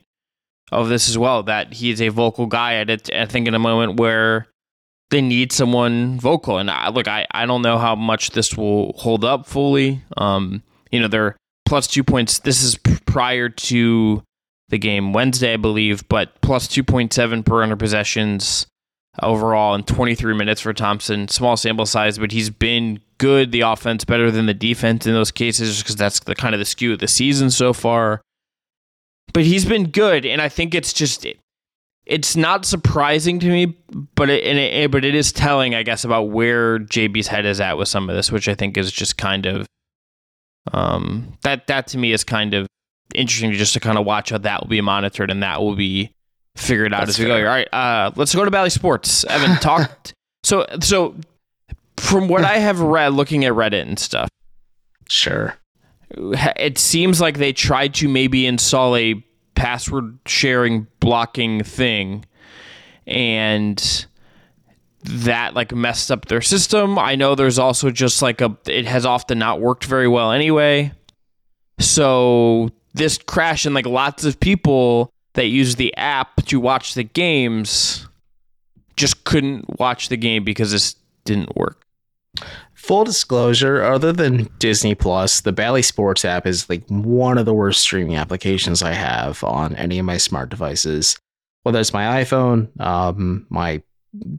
of 0.71 0.89
this 0.89 1.09
as 1.09 1.17
well. 1.17 1.43
That 1.43 1.73
he 1.73 1.91
is 1.91 2.01
a 2.01 2.09
vocal 2.09 2.45
guy. 2.45 2.75
At 2.75 2.89
it, 2.89 3.09
I 3.13 3.25
think 3.25 3.47
in 3.47 3.53
a 3.53 3.59
moment 3.59 3.99
where 3.99 4.47
they 5.09 5.21
need 5.21 5.51
someone 5.51 6.19
vocal. 6.19 6.57
And 6.57 6.69
I, 6.69 6.89
look, 6.89 7.07
I, 7.07 7.25
I 7.31 7.45
don't 7.45 7.61
know 7.61 7.77
how 7.77 7.95
much 7.95 8.31
this 8.31 8.55
will 8.55 8.93
hold 8.93 9.25
up 9.25 9.45
fully. 9.45 10.03
Um, 10.17 10.63
you 10.91 10.99
know, 10.99 11.07
they're 11.07 11.35
plus 11.65 11.87
two 11.87 12.03
points. 12.03 12.39
This 12.39 12.63
is 12.63 12.75
prior 13.05 13.49
to 13.49 14.23
the 14.69 14.77
game 14.77 15.13
Wednesday, 15.13 15.53
I 15.53 15.57
believe, 15.57 16.07
but 16.09 16.39
plus 16.41 16.67
2.7 16.67 17.43
per 17.45 17.55
100 17.55 17.77
possessions 17.77 18.67
overall 19.21 19.75
in 19.75 19.83
23 19.83 20.35
minutes 20.35 20.61
for 20.61 20.73
Thompson. 20.73 21.27
Small 21.27 21.57
sample 21.57 21.85
size, 21.85 22.19
but 22.19 22.31
he's 22.31 22.49
been 22.49 22.99
good. 23.17 23.51
The 23.51 23.61
offense 23.61 24.05
better 24.05 24.29
than 24.31 24.45
the 24.45 24.53
defense 24.53 25.07
in 25.07 25.13
those 25.13 25.31
cases 25.31 25.81
because 25.81 25.95
that's 25.95 26.19
the 26.21 26.35
kind 26.35 26.53
of 26.53 26.59
the 26.59 26.65
skew 26.65 26.93
of 26.93 26.99
the 26.99 27.07
season 27.07 27.49
so 27.49 27.73
far 27.73 28.21
but 29.33 29.43
he's 29.43 29.65
been 29.65 29.89
good, 29.91 30.25
and 30.25 30.41
I 30.41 30.49
think 30.49 30.73
it's 30.73 30.93
just 30.93 31.25
it's 32.05 32.35
not 32.35 32.65
surprising 32.65 33.39
to 33.39 33.47
me, 33.47 33.77
but 34.15 34.29
it, 34.29 34.43
it, 34.43 34.91
but 34.91 35.05
it 35.05 35.13
is 35.13 35.31
telling, 35.31 35.75
I 35.75 35.83
guess, 35.83 36.03
about 36.03 36.23
where 36.23 36.79
JB's 36.79 37.27
head 37.27 37.45
is 37.45 37.61
at 37.61 37.77
with 37.77 37.87
some 37.87 38.09
of 38.09 38.15
this, 38.15 38.31
which 38.31 38.47
I 38.49 38.55
think 38.55 38.77
is 38.77 38.91
just 38.91 39.17
kind 39.17 39.45
of 39.45 39.65
um 40.73 41.37
that 41.41 41.67
that 41.67 41.87
to 41.87 41.97
me 41.97 42.11
is 42.11 42.23
kind 42.23 42.53
of 42.53 42.67
interesting 43.15 43.51
just 43.53 43.73
to 43.73 43.79
kind 43.79 43.97
of 43.97 44.05
watch 44.05 44.29
how 44.29 44.37
that 44.37 44.61
will 44.61 44.69
be 44.69 44.81
monitored 44.81 45.31
and 45.31 45.41
that 45.41 45.61
will 45.61 45.75
be 45.75 46.11
figured 46.57 46.93
out 46.93 47.01
That's 47.07 47.11
as 47.11 47.19
we 47.19 47.25
fair. 47.25 47.43
go. 47.43 47.47
All 47.47 47.55
right, 47.55 47.73
uh, 47.73 48.11
let's 48.15 48.35
go 48.35 48.43
to 48.45 48.51
Bally 48.51 48.69
Sports. 48.69 49.23
Evan 49.25 49.57
talked. 49.61 50.13
so 50.43 50.65
so 50.81 51.15
from 51.97 52.27
what 52.27 52.43
I 52.43 52.57
have 52.57 52.79
read, 52.81 53.13
looking 53.13 53.45
at 53.45 53.53
Reddit 53.53 53.81
and 53.81 53.99
stuff. 53.99 54.29
Sure 55.09 55.55
it 56.11 56.77
seems 56.77 57.21
like 57.21 57.37
they 57.37 57.53
tried 57.53 57.93
to 57.95 58.07
maybe 58.07 58.45
install 58.45 58.95
a 58.95 59.23
password 59.55 60.17
sharing 60.25 60.87
blocking 60.99 61.63
thing 61.63 62.25
and 63.05 64.05
that 65.03 65.53
like 65.53 65.73
messed 65.73 66.11
up 66.11 66.25
their 66.25 66.41
system. 66.41 66.97
I 66.97 67.15
know 67.15 67.35
there's 67.35 67.59
also 67.59 67.89
just 67.89 68.21
like 68.21 68.41
a 68.41 68.57
it 68.65 68.85
has 68.85 69.05
often 69.05 69.39
not 69.39 69.61
worked 69.61 69.85
very 69.85 70.07
well 70.07 70.31
anyway. 70.31 70.91
So 71.79 72.69
this 72.93 73.17
crash 73.17 73.65
and 73.65 73.75
like 73.75 73.85
lots 73.85 74.25
of 74.25 74.39
people 74.39 75.11
that 75.33 75.45
use 75.45 75.75
the 75.75 75.95
app 75.95 76.45
to 76.45 76.59
watch 76.59 76.93
the 76.93 77.03
games 77.03 78.07
just 78.95 79.23
couldn't 79.23 79.79
watch 79.79 80.09
the 80.09 80.17
game 80.17 80.43
because 80.43 80.71
this 80.71 80.95
didn't 81.23 81.55
work. 81.55 81.85
Full 82.79 83.03
disclosure, 83.03 83.83
other 83.83 84.13
than 84.13 84.49
Disney 84.57 84.95
Plus, 84.95 85.41
the 85.41 85.51
Bally 85.51 85.81
Sports 85.81 86.23
app 86.23 86.47
is 86.47 86.69
like 86.69 86.87
one 86.87 87.37
of 87.37 87.45
the 87.45 87.53
worst 87.53 87.81
streaming 87.81 88.15
applications 88.15 88.81
I 88.81 88.93
have 88.93 89.43
on 89.43 89.75
any 89.75 89.99
of 89.99 90.05
my 90.05 90.15
smart 90.15 90.49
devices. 90.49 91.19
Whether 91.63 91.81
it's 91.81 91.93
my 91.93 92.23
iPhone, 92.23 92.69
um, 92.79 93.45
my 93.49 93.83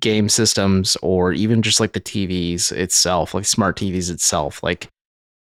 game 0.00 0.30
systems, 0.30 0.96
or 1.02 1.34
even 1.34 1.60
just 1.60 1.80
like 1.80 1.92
the 1.92 2.00
TVs 2.00 2.72
itself, 2.72 3.34
like 3.34 3.44
smart 3.44 3.76
TVs 3.76 4.10
itself. 4.10 4.62
Like 4.62 4.88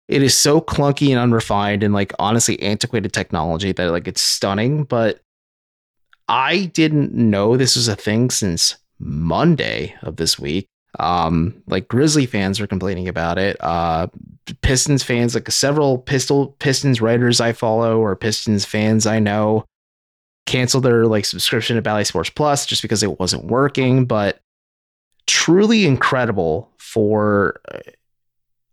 it 0.08 0.21
is 0.21 0.38
so 0.38 0.62
clunky 0.62 1.10
and 1.10 1.19
unrefined 1.19 1.82
and 1.82 1.93
like 1.93 2.13
honestly 2.19 2.62
antiquated 2.62 3.12
technology 3.12 3.71
that 3.71 3.91
like 3.91 4.08
it's 4.08 4.21
stunning. 4.21 4.84
But 4.84 5.21
I 6.28 6.65
didn't 6.65 7.15
know 7.15 7.58
this 7.58 7.76
was 7.76 7.88
a 7.88 7.95
thing 7.95 8.30
since 8.30 8.78
Monday 9.00 9.95
of 10.04 10.17
this 10.17 10.38
week. 10.38 10.67
Um, 10.99 11.62
like 11.67 11.88
Grizzly 11.88 12.25
fans 12.25 12.60
are 12.60 12.67
complaining 12.67 13.08
about 13.08 13.38
it. 13.38 13.58
Uh, 13.60 14.08
Pistons 14.62 15.03
fans, 15.03 15.34
like 15.34 15.49
several 15.51 15.97
Pistol 15.97 16.47
Pistons 16.60 17.01
writers 17.01 17.41
I 17.41 17.53
follow 17.53 17.99
or 17.99 18.15
Pistons 18.15 18.65
fans 18.65 19.05
I 19.05 19.19
know, 19.19 19.65
canceled 20.45 20.84
their 20.84 21.05
like 21.08 21.25
subscription 21.25 21.75
to 21.75 21.81
Bally 21.81 22.03
Sports 22.03 22.29
Plus 22.29 22.65
just 22.65 22.81
because 22.81 23.03
it 23.03 23.19
wasn't 23.19 23.45
working. 23.45 24.05
But 24.05 24.39
truly 25.27 25.86
incredible 25.86 26.71
for 26.77 27.60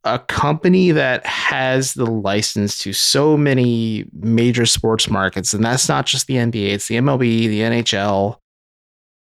a 0.04 0.18
company 0.18 0.90
that 0.90 1.24
has 1.24 1.94
the 1.94 2.06
license 2.06 2.78
to 2.80 2.92
so 2.92 3.36
many 3.36 4.04
major 4.12 4.66
sports 4.66 5.08
markets, 5.08 5.54
and 5.54 5.64
that's 5.64 5.88
not 5.88 6.06
just 6.06 6.26
the 6.26 6.34
NBA; 6.34 6.72
it's 6.72 6.88
the 6.88 6.96
MLB, 6.96 7.48
the 7.48 7.60
NHL, 7.60 8.38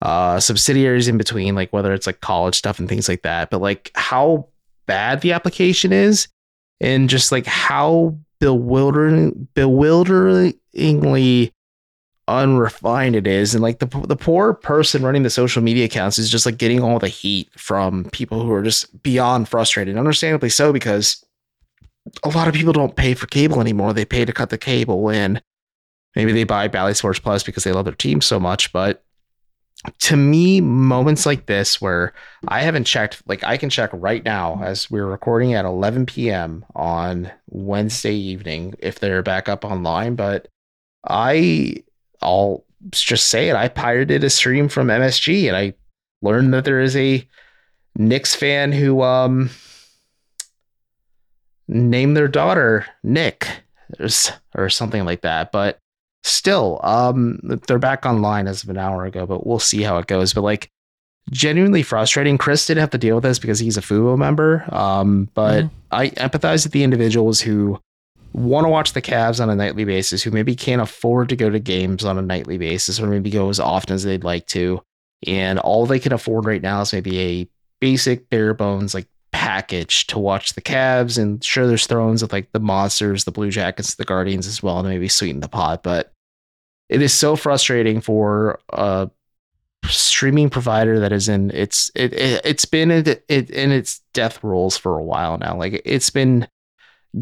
uh, 0.02 0.40
subsidiaries 0.40 1.08
in 1.08 1.18
between, 1.18 1.54
like 1.54 1.72
whether 1.72 1.92
it's 1.92 2.06
like 2.06 2.20
college 2.20 2.54
stuff 2.54 2.78
and 2.78 2.88
things 2.88 3.08
like 3.08 3.22
that. 3.22 3.50
But 3.50 3.60
like 3.60 3.90
how 3.94 4.48
bad 4.86 5.20
the 5.20 5.32
application 5.32 5.92
is, 5.92 6.28
and 6.80 7.08
just 7.08 7.32
like 7.32 7.46
how 7.46 8.16
bewildering, 8.40 9.48
bewilderingly 9.54 11.52
unrefined 12.28 13.16
it 13.16 13.26
is, 13.26 13.54
and 13.54 13.62
like 13.62 13.80
the 13.80 13.86
the 14.06 14.16
poor 14.16 14.54
person 14.54 15.02
running 15.02 15.22
the 15.22 15.30
social 15.30 15.62
media 15.62 15.84
accounts 15.84 16.18
is 16.18 16.30
just 16.30 16.46
like 16.46 16.58
getting 16.58 16.82
all 16.82 16.98
the 16.98 17.08
heat 17.08 17.50
from 17.56 18.04
people 18.12 18.42
who 18.42 18.52
are 18.52 18.62
just 18.62 19.02
beyond 19.02 19.48
frustrated, 19.48 19.98
understandably 19.98 20.48
so, 20.48 20.72
because 20.72 21.24
a 22.24 22.28
lot 22.30 22.48
of 22.48 22.54
people 22.54 22.72
don't 22.72 22.96
pay 22.96 23.14
for 23.14 23.26
cable 23.26 23.60
anymore. 23.60 23.92
They 23.92 24.04
pay 24.04 24.24
to 24.24 24.32
cut 24.32 24.50
the 24.50 24.58
cable 24.58 25.10
and 25.10 25.42
maybe 26.16 26.32
they 26.32 26.44
buy 26.44 26.68
Bally 26.68 26.94
Sports 26.94 27.18
Plus 27.18 27.42
because 27.42 27.64
they 27.64 27.72
love 27.72 27.84
their 27.84 27.94
team 27.94 28.20
so 28.20 28.40
much, 28.40 28.72
but 28.72 29.04
to 30.00 30.16
me, 30.16 30.60
moments 30.60 31.24
like 31.24 31.46
this 31.46 31.80
where 31.80 32.12
I 32.48 32.60
haven't 32.60 32.84
checked, 32.84 33.22
like 33.26 33.42
I 33.44 33.56
can 33.56 33.70
check 33.70 33.90
right 33.92 34.24
now 34.24 34.60
as 34.62 34.90
we're 34.90 35.06
recording 35.06 35.54
at 35.54 35.64
11 35.64 36.06
p.m. 36.06 36.64
on 36.74 37.30
Wednesday 37.48 38.14
evening 38.14 38.74
if 38.78 38.98
they're 39.00 39.22
back 39.22 39.48
up 39.48 39.64
online. 39.64 40.16
But 40.16 40.48
I, 41.08 41.76
I'll 42.20 42.64
just 42.90 43.28
say 43.28 43.48
it. 43.48 43.56
I 43.56 43.68
pirated 43.68 44.22
a 44.22 44.30
stream 44.30 44.68
from 44.68 44.88
MSG 44.88 45.46
and 45.48 45.56
I 45.56 45.74
learned 46.22 46.52
that 46.52 46.64
there 46.64 46.80
is 46.80 46.96
a 46.96 47.26
Knicks 47.96 48.34
fan 48.34 48.72
who 48.72 49.02
um 49.02 49.50
named 51.68 52.16
their 52.16 52.28
daughter 52.28 52.86
Nick 53.02 53.46
or 54.54 54.68
something 54.68 55.04
like 55.04 55.22
that. 55.22 55.52
But 55.52 55.78
still, 56.22 56.80
um, 56.82 57.40
they're 57.66 57.78
back 57.78 58.06
online 58.06 58.48
as 58.48 58.62
of 58.62 58.70
an 58.70 58.78
hour 58.78 59.04
ago, 59.04 59.26
but 59.26 59.46
we'll 59.46 59.58
see 59.58 59.82
how 59.82 59.98
it 59.98 60.06
goes. 60.06 60.32
But 60.34 60.42
like, 60.42 60.70
genuinely 61.30 61.82
frustrating. 61.82 62.38
Chris 62.38 62.66
didn't 62.66 62.80
have 62.80 62.90
to 62.90 62.98
deal 62.98 63.16
with 63.16 63.24
this 63.24 63.38
because 63.38 63.58
he's 63.58 63.76
a 63.76 63.82
FUBO 63.82 64.18
member. 64.18 64.64
Um, 64.74 65.28
but 65.34 65.64
mm-hmm. 65.64 65.74
I 65.90 66.10
empathize 66.10 66.64
with 66.64 66.72
the 66.72 66.82
individuals 66.82 67.40
who 67.40 67.80
want 68.32 68.64
to 68.64 68.68
watch 68.68 68.92
the 68.92 69.02
Cavs 69.02 69.40
on 69.40 69.50
a 69.50 69.54
nightly 69.54 69.84
basis, 69.84 70.22
who 70.22 70.30
maybe 70.30 70.54
can't 70.54 70.82
afford 70.82 71.28
to 71.28 71.36
go 71.36 71.50
to 71.50 71.58
games 71.58 72.04
on 72.04 72.18
a 72.18 72.22
nightly 72.22 72.58
basis, 72.58 73.00
or 73.00 73.06
maybe 73.06 73.30
go 73.30 73.48
as 73.48 73.60
often 73.60 73.94
as 73.94 74.04
they'd 74.04 74.24
like 74.24 74.46
to. 74.48 74.82
And 75.26 75.58
all 75.58 75.86
they 75.86 75.98
can 75.98 76.12
afford 76.12 76.46
right 76.46 76.62
now 76.62 76.80
is 76.80 76.92
maybe 76.92 77.20
a 77.20 77.48
basic 77.80 78.28
bare 78.30 78.54
bones 78.54 78.94
like 78.94 79.06
package 79.50 80.06
to 80.06 80.16
watch 80.16 80.52
the 80.52 80.62
Cavs. 80.62 81.18
And 81.20 81.42
sure, 81.42 81.66
there's 81.66 81.86
thrones 81.86 82.22
of 82.22 82.32
like 82.32 82.52
the 82.52 82.60
Monsters, 82.60 83.24
the 83.24 83.32
Blue 83.32 83.50
Jackets, 83.50 83.96
the 83.96 84.04
Guardians 84.04 84.46
as 84.46 84.62
well, 84.62 84.80
to 84.80 84.88
maybe 84.88 85.08
sweeten 85.08 85.40
the 85.40 85.48
pot. 85.48 85.82
But 85.82 86.12
it 86.88 87.02
is 87.02 87.12
so 87.12 87.34
frustrating 87.34 88.00
for 88.00 88.60
a 88.68 89.10
streaming 89.86 90.50
provider 90.50 91.00
that 91.00 91.10
is 91.10 91.28
in 91.28 91.50
its 91.50 91.90
it, 91.96 92.12
it 92.12 92.46
has 92.46 92.64
been 92.64 92.92
in, 92.92 93.04
it, 93.28 93.50
in 93.50 93.72
its 93.72 94.00
death 94.14 94.42
rolls 94.44 94.76
for 94.76 94.96
a 94.96 95.02
while 95.02 95.36
now. 95.36 95.56
Like 95.56 95.82
it's 95.84 96.10
been 96.10 96.46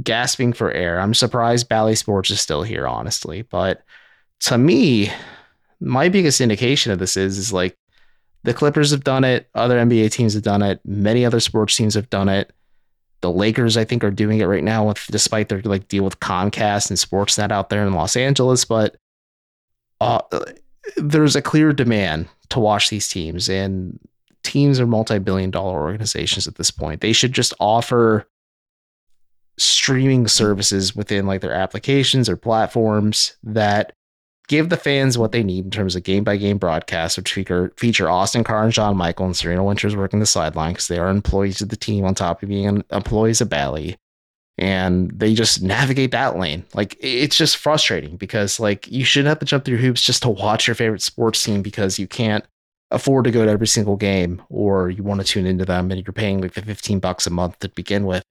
gasping 0.02 0.52
for 0.52 0.70
air. 0.70 1.00
I'm 1.00 1.14
surprised 1.14 1.70
Bally 1.70 1.94
Sports 1.94 2.30
is 2.30 2.42
still 2.42 2.62
here, 2.62 2.86
honestly. 2.86 3.40
But 3.40 3.82
to 4.40 4.58
me, 4.58 5.10
my 5.80 6.10
biggest 6.10 6.42
indication 6.42 6.92
of 6.92 6.98
this 6.98 7.16
is 7.16 7.38
is 7.38 7.54
like 7.54 7.74
the 8.44 8.54
Clippers 8.54 8.90
have 8.90 9.04
done 9.04 9.24
it, 9.24 9.48
other 9.54 9.78
NBA 9.78 10.12
teams 10.12 10.34
have 10.34 10.42
done 10.42 10.62
it, 10.62 10.80
many 10.84 11.24
other 11.24 11.40
sports 11.40 11.76
teams 11.76 11.94
have 11.94 12.10
done 12.10 12.28
it. 12.28 12.52
The 13.20 13.32
Lakers, 13.32 13.76
I 13.76 13.84
think, 13.84 14.04
are 14.04 14.12
doing 14.12 14.38
it 14.38 14.46
right 14.46 14.62
now 14.62 14.86
with 14.86 15.04
despite 15.10 15.48
their 15.48 15.60
like 15.62 15.88
deal 15.88 16.04
with 16.04 16.20
Comcast 16.20 16.88
and 16.90 16.98
Sportsnet 16.98 17.50
out 17.50 17.68
there 17.68 17.84
in 17.84 17.92
Los 17.92 18.16
Angeles. 18.16 18.64
But 18.64 18.96
uh, 20.00 20.20
there's 20.96 21.34
a 21.34 21.42
clear 21.42 21.72
demand 21.72 22.28
to 22.50 22.60
watch 22.60 22.90
these 22.90 23.08
teams, 23.08 23.48
and 23.48 23.98
teams 24.44 24.78
are 24.78 24.86
multi-billion 24.86 25.50
dollar 25.50 25.80
organizations 25.80 26.46
at 26.46 26.54
this 26.54 26.70
point. 26.70 27.00
They 27.00 27.12
should 27.12 27.32
just 27.32 27.52
offer 27.58 28.28
streaming 29.58 30.28
services 30.28 30.94
within 30.94 31.26
like 31.26 31.40
their 31.40 31.52
applications 31.52 32.28
or 32.28 32.36
platforms 32.36 33.36
that 33.42 33.92
give 34.48 34.70
the 34.70 34.76
fans 34.76 35.16
what 35.16 35.32
they 35.32 35.42
need 35.42 35.66
in 35.66 35.70
terms 35.70 35.94
of 35.94 36.02
game 36.02 36.24
by 36.24 36.36
game 36.36 36.58
broadcasts, 36.58 37.16
which 37.16 37.32
feature, 37.32 37.72
feature 37.76 38.10
Austin 38.10 38.42
Carr 38.42 38.64
and 38.64 38.72
John 38.72 38.96
Michael 38.96 39.26
and 39.26 39.36
Serena 39.36 39.62
Winters 39.62 39.94
working 39.94 40.20
the 40.20 40.26
sideline 40.26 40.72
because 40.72 40.88
they 40.88 40.98
are 40.98 41.08
employees 41.08 41.60
of 41.60 41.68
the 41.68 41.76
team 41.76 42.04
on 42.04 42.14
top 42.14 42.42
of 42.42 42.48
being 42.48 42.82
employees 42.90 43.40
of 43.40 43.50
Bally. 43.50 43.96
And 44.56 45.12
they 45.12 45.34
just 45.34 45.62
navigate 45.62 46.10
that 46.10 46.36
lane. 46.36 46.64
Like 46.74 46.96
it's 46.98 47.36
just 47.36 47.58
frustrating 47.58 48.16
because 48.16 48.58
like 48.58 48.88
you 48.88 49.04
shouldn't 49.04 49.28
have 49.28 49.38
to 49.38 49.46
jump 49.46 49.64
through 49.64 49.76
hoops 49.76 50.02
just 50.02 50.22
to 50.22 50.30
watch 50.30 50.66
your 50.66 50.74
favorite 50.74 51.02
sports 51.02 51.42
team 51.44 51.62
because 51.62 51.98
you 51.98 52.08
can't 52.08 52.44
afford 52.90 53.24
to 53.24 53.30
go 53.30 53.44
to 53.44 53.50
every 53.50 53.66
single 53.66 53.96
game 53.96 54.42
or 54.48 54.88
you 54.90 55.02
want 55.02 55.20
to 55.20 55.26
tune 55.26 55.46
into 55.46 55.64
them 55.64 55.90
and 55.90 56.04
you're 56.04 56.12
paying 56.12 56.40
like 56.40 56.54
the 56.54 56.62
15 56.62 56.98
bucks 56.98 57.26
a 57.26 57.30
month 57.30 57.58
to 57.60 57.68
begin 57.68 58.06
with 58.06 58.24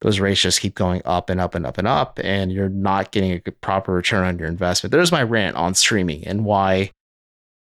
those 0.00 0.20
rates 0.20 0.40
just 0.40 0.60
keep 0.60 0.74
going 0.74 1.02
up 1.04 1.30
and 1.30 1.40
up 1.40 1.54
and 1.54 1.66
up 1.66 1.78
and 1.78 1.88
up, 1.88 2.18
and 2.22 2.52
you're 2.52 2.68
not 2.68 3.10
getting 3.10 3.32
a 3.32 3.50
proper 3.50 3.92
return 3.92 4.24
on 4.24 4.38
your 4.38 4.48
investment. 4.48 4.92
There's 4.92 5.12
my 5.12 5.22
rant 5.22 5.56
on 5.56 5.74
streaming 5.74 6.26
and 6.26 6.44
why 6.44 6.90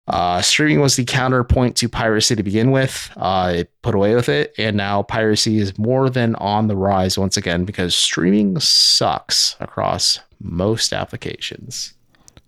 uh, 0.08 0.40
streaming 0.40 0.80
was 0.80 0.96
the 0.96 1.04
counterpoint 1.04 1.76
to 1.76 1.88
piracy 1.88 2.36
to 2.36 2.42
begin 2.42 2.70
with. 2.70 3.10
Uh, 3.16 3.54
it 3.56 3.72
put 3.82 3.94
away 3.94 4.14
with 4.14 4.28
it, 4.28 4.54
and 4.56 4.76
now 4.76 5.02
piracy 5.02 5.58
is 5.58 5.76
more 5.78 6.08
than 6.08 6.36
on 6.36 6.68
the 6.68 6.76
rise 6.76 7.18
once 7.18 7.36
again 7.36 7.64
because 7.64 7.94
streaming 7.94 8.58
sucks 8.60 9.56
across 9.58 10.20
most 10.40 10.92
applications. 10.92 11.94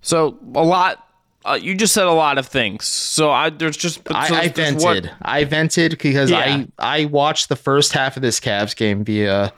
So 0.03 0.39
a 0.55 0.63
lot. 0.63 1.05
Uh, 1.45 1.59
you 1.61 1.75
just 1.75 1.95
said 1.95 2.07
a 2.07 2.13
lot 2.13 2.37
of 2.37 2.47
things. 2.47 2.85
So 2.85 3.31
I 3.31 3.51
there's 3.51 3.77
just 3.77 3.97
so 3.97 4.15
I, 4.15 4.27
I 4.27 4.49
vented. 4.49 4.83
What, 4.83 5.11
I 5.23 5.45
vented 5.45 5.99
because 5.99 6.31
yeah. 6.31 6.39
I 6.39 6.69
I 6.79 7.05
watched 7.07 7.49
the 7.49 7.57
first 7.57 7.93
half 7.93 8.17
of 8.17 8.23
this 8.23 8.41
Cavs 8.41 8.77
game 8.77 9.05
via 9.05 9.53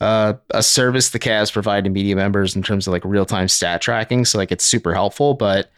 uh, 0.00 0.34
a 0.50 0.62
service 0.62 1.10
the 1.10 1.18
Cavs 1.18 1.52
provide 1.52 1.84
to 1.84 1.90
media 1.90 2.16
members 2.16 2.54
in 2.54 2.62
terms 2.62 2.86
of 2.86 2.92
like 2.92 3.04
real 3.04 3.24
time 3.24 3.48
stat 3.48 3.80
tracking. 3.80 4.24
So 4.24 4.38
like 4.38 4.52
it's 4.52 4.64
super 4.64 4.94
helpful, 4.94 5.34
but 5.34 5.70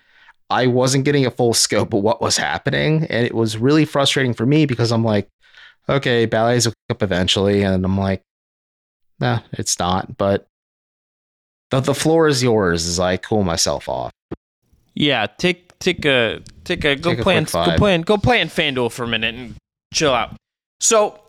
I 0.48 0.66
wasn't 0.66 1.04
getting 1.04 1.26
a 1.26 1.30
full 1.30 1.54
scope 1.54 1.94
of 1.94 2.02
what 2.02 2.20
was 2.20 2.36
happening, 2.36 3.04
and 3.04 3.24
it 3.24 3.34
was 3.34 3.56
really 3.56 3.84
frustrating 3.84 4.34
for 4.34 4.46
me 4.46 4.66
because 4.66 4.90
I'm 4.90 5.04
like, 5.04 5.28
okay, 5.88 6.26
ballet's 6.26 6.66
up 6.66 7.02
eventually, 7.02 7.62
and 7.62 7.84
I'm 7.84 7.98
like, 7.98 8.22
nah, 9.20 9.40
it's 9.52 9.78
not. 9.78 10.16
But 10.16 10.46
the 11.70 11.80
the 11.80 11.94
floor 11.94 12.26
is 12.26 12.42
yours 12.42 12.86
as 12.86 12.98
I 12.98 13.16
cool 13.16 13.44
myself 13.44 13.88
off. 13.88 14.12
Yeah, 14.94 15.26
take 15.38 15.78
take 15.78 16.04
a 16.04 16.40
take 16.64 16.84
a 16.84 16.96
go 16.96 17.14
take 17.14 17.22
play 17.22 17.36
a 17.36 17.44
go 17.44 17.76
play 17.76 17.98
go 17.98 18.16
play 18.16 18.40
in 18.40 18.48
FanDuel 18.48 18.92
for 18.92 19.04
a 19.04 19.08
minute 19.08 19.34
and 19.34 19.56
chill 19.92 20.14
out. 20.14 20.36
So 20.80 21.20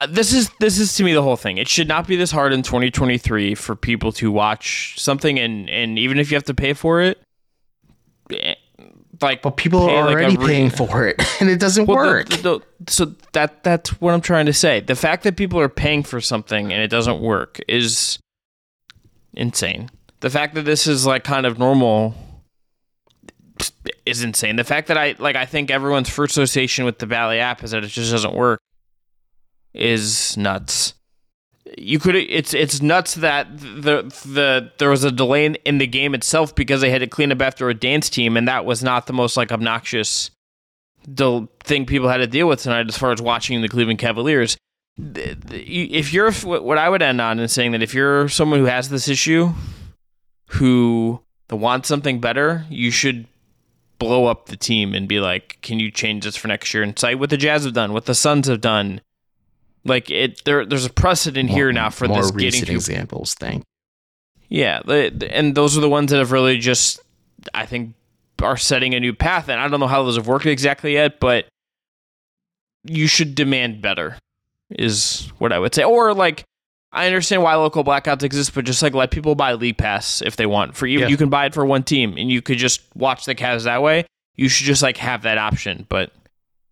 uh, 0.00 0.06
this 0.06 0.32
is 0.32 0.50
this 0.60 0.78
is 0.78 0.94
to 0.96 1.04
me 1.04 1.12
the 1.12 1.22
whole 1.22 1.36
thing. 1.36 1.58
It 1.58 1.68
should 1.68 1.88
not 1.88 2.06
be 2.06 2.16
this 2.16 2.30
hard 2.30 2.52
in 2.52 2.62
2023 2.62 3.54
for 3.54 3.74
people 3.74 4.12
to 4.12 4.30
watch 4.30 4.94
something 4.98 5.38
and 5.38 5.68
and 5.68 5.98
even 5.98 6.18
if 6.18 6.30
you 6.30 6.36
have 6.36 6.44
to 6.44 6.54
pay 6.54 6.72
for 6.72 7.00
it, 7.00 7.20
eh, 8.30 8.54
like 9.20 9.42
but 9.42 9.56
people 9.56 9.82
are 9.82 10.08
already 10.08 10.36
like 10.36 10.40
re- 10.40 10.46
paying 10.46 10.70
for 10.70 11.06
it 11.06 11.20
and 11.40 11.50
it 11.50 11.58
doesn't 11.58 11.86
well, 11.86 11.96
work. 11.96 12.28
The, 12.28 12.36
the, 12.36 12.60
the, 12.80 12.92
so 12.92 13.14
that 13.32 13.64
that's 13.64 14.00
what 14.00 14.14
I'm 14.14 14.20
trying 14.20 14.46
to 14.46 14.52
say. 14.52 14.80
The 14.80 14.94
fact 14.94 15.24
that 15.24 15.36
people 15.36 15.58
are 15.58 15.68
paying 15.68 16.04
for 16.04 16.20
something 16.20 16.72
and 16.72 16.80
it 16.80 16.88
doesn't 16.88 17.20
work 17.20 17.60
is 17.66 18.20
insane. 19.32 19.90
The 20.20 20.30
fact 20.30 20.54
that 20.54 20.64
this 20.64 20.86
is 20.86 21.06
like 21.06 21.24
kind 21.24 21.44
of 21.46 21.58
normal 21.58 22.14
is 24.06 24.22
insane. 24.22 24.56
The 24.56 24.64
fact 24.64 24.88
that 24.88 24.98
I 24.98 25.14
like 25.18 25.36
I 25.36 25.46
think 25.46 25.70
everyone's 25.70 26.08
first 26.08 26.32
association 26.32 26.84
with 26.84 26.98
the 26.98 27.06
Bally 27.06 27.38
app 27.38 27.62
is 27.62 27.70
that 27.72 27.84
it 27.84 27.88
just 27.88 28.10
doesn't 28.10 28.34
work 28.34 28.60
is 29.74 30.36
nuts. 30.36 30.94
You 31.76 31.98
could 31.98 32.16
it's 32.16 32.54
it's 32.54 32.80
nuts 32.80 33.14
that 33.14 33.58
the 33.58 34.02
the 34.26 34.72
there 34.78 34.90
was 34.90 35.04
a 35.04 35.12
delay 35.12 35.44
in, 35.44 35.54
in 35.66 35.78
the 35.78 35.86
game 35.86 36.14
itself 36.14 36.54
because 36.54 36.80
they 36.80 36.90
had 36.90 37.00
to 37.00 37.06
clean 37.06 37.30
up 37.30 37.42
after 37.42 37.68
a 37.68 37.74
dance 37.74 38.08
team 38.08 38.36
and 38.36 38.48
that 38.48 38.64
was 38.64 38.82
not 38.82 39.06
the 39.06 39.12
most 39.12 39.36
like 39.36 39.52
obnoxious 39.52 40.30
the 41.06 41.46
thing 41.64 41.86
people 41.86 42.08
had 42.08 42.18
to 42.18 42.26
deal 42.26 42.48
with 42.48 42.62
tonight 42.62 42.88
as 42.88 42.98
far 42.98 43.12
as 43.12 43.22
watching 43.22 43.62
the 43.62 43.68
Cleveland 43.68 43.98
Cavaliers. 43.98 44.56
If 44.98 46.12
you're 46.12 46.32
what 46.32 46.76
I 46.78 46.88
would 46.88 47.02
end 47.02 47.20
on 47.20 47.38
is 47.38 47.52
saying 47.52 47.72
that 47.72 47.82
if 47.82 47.94
you're 47.94 48.28
someone 48.28 48.58
who 48.58 48.66
has 48.66 48.88
this 48.88 49.08
issue, 49.08 49.52
who 50.48 51.20
wants 51.50 51.88
something 51.88 52.20
better, 52.20 52.66
you 52.68 52.90
should 52.90 53.26
blow 53.98 54.26
up 54.26 54.46
the 54.46 54.56
team 54.56 54.94
and 54.94 55.08
be 55.08 55.20
like, 55.20 55.58
"Can 55.62 55.78
you 55.78 55.90
change 55.90 56.24
this 56.24 56.36
for 56.36 56.48
next 56.48 56.72
year?" 56.72 56.82
And 56.82 56.98
cite 56.98 57.18
what 57.18 57.30
the 57.30 57.36
Jazz 57.36 57.64
have 57.64 57.74
done, 57.74 57.92
what 57.92 58.06
the 58.06 58.14
Suns 58.14 58.46
have 58.48 58.60
done, 58.60 59.00
like 59.84 60.10
it, 60.10 60.44
there, 60.44 60.64
there's 60.64 60.86
a 60.86 60.90
precedent 60.90 61.48
more, 61.48 61.56
here 61.56 61.72
now 61.72 61.90
for 61.90 62.06
this 62.08 62.30
getting 62.30 62.64
to 62.64 62.72
examples. 62.72 63.34
Thank. 63.34 63.64
Yeah, 64.48 64.80
and 64.80 65.54
those 65.54 65.76
are 65.76 65.80
the 65.80 65.90
ones 65.90 66.10
that 66.10 66.18
have 66.18 66.32
really 66.32 66.58
just, 66.58 67.00
I 67.52 67.66
think, 67.66 67.94
are 68.42 68.56
setting 68.56 68.94
a 68.94 69.00
new 69.00 69.12
path. 69.12 69.48
And 69.48 69.60
I 69.60 69.68
don't 69.68 69.80
know 69.80 69.86
how 69.86 70.02
those 70.02 70.16
have 70.16 70.26
worked 70.26 70.46
exactly 70.46 70.94
yet, 70.94 71.20
but 71.20 71.46
you 72.84 73.06
should 73.06 73.34
demand 73.34 73.82
better, 73.82 74.16
is 74.70 75.30
what 75.38 75.52
I 75.52 75.58
would 75.58 75.74
say. 75.74 75.84
Or 75.84 76.14
like, 76.14 76.44
I 76.90 77.06
understand 77.06 77.42
why 77.42 77.54
local 77.56 77.84
blackouts 77.84 78.22
exist, 78.22 78.54
but 78.54 78.64
just 78.64 78.82
like 78.82 78.94
let 78.94 79.10
people 79.10 79.34
buy 79.34 79.52
league 79.52 79.76
pass 79.76 80.22
if 80.22 80.36
they 80.36 80.46
want. 80.46 80.74
For 80.74 80.86
you, 80.86 81.00
yeah. 81.00 81.08
you 81.08 81.16
can 81.16 81.28
buy 81.28 81.46
it 81.46 81.54
for 81.54 81.66
one 81.66 81.82
team, 81.82 82.16
and 82.16 82.30
you 82.30 82.40
could 82.40 82.58
just 82.58 82.80
watch 82.94 83.26
the 83.26 83.34
Cavs 83.34 83.64
that 83.64 83.82
way. 83.82 84.06
You 84.36 84.48
should 84.48 84.66
just 84.66 84.82
like 84.82 84.96
have 84.96 85.22
that 85.22 85.36
option, 85.36 85.84
but 85.88 86.12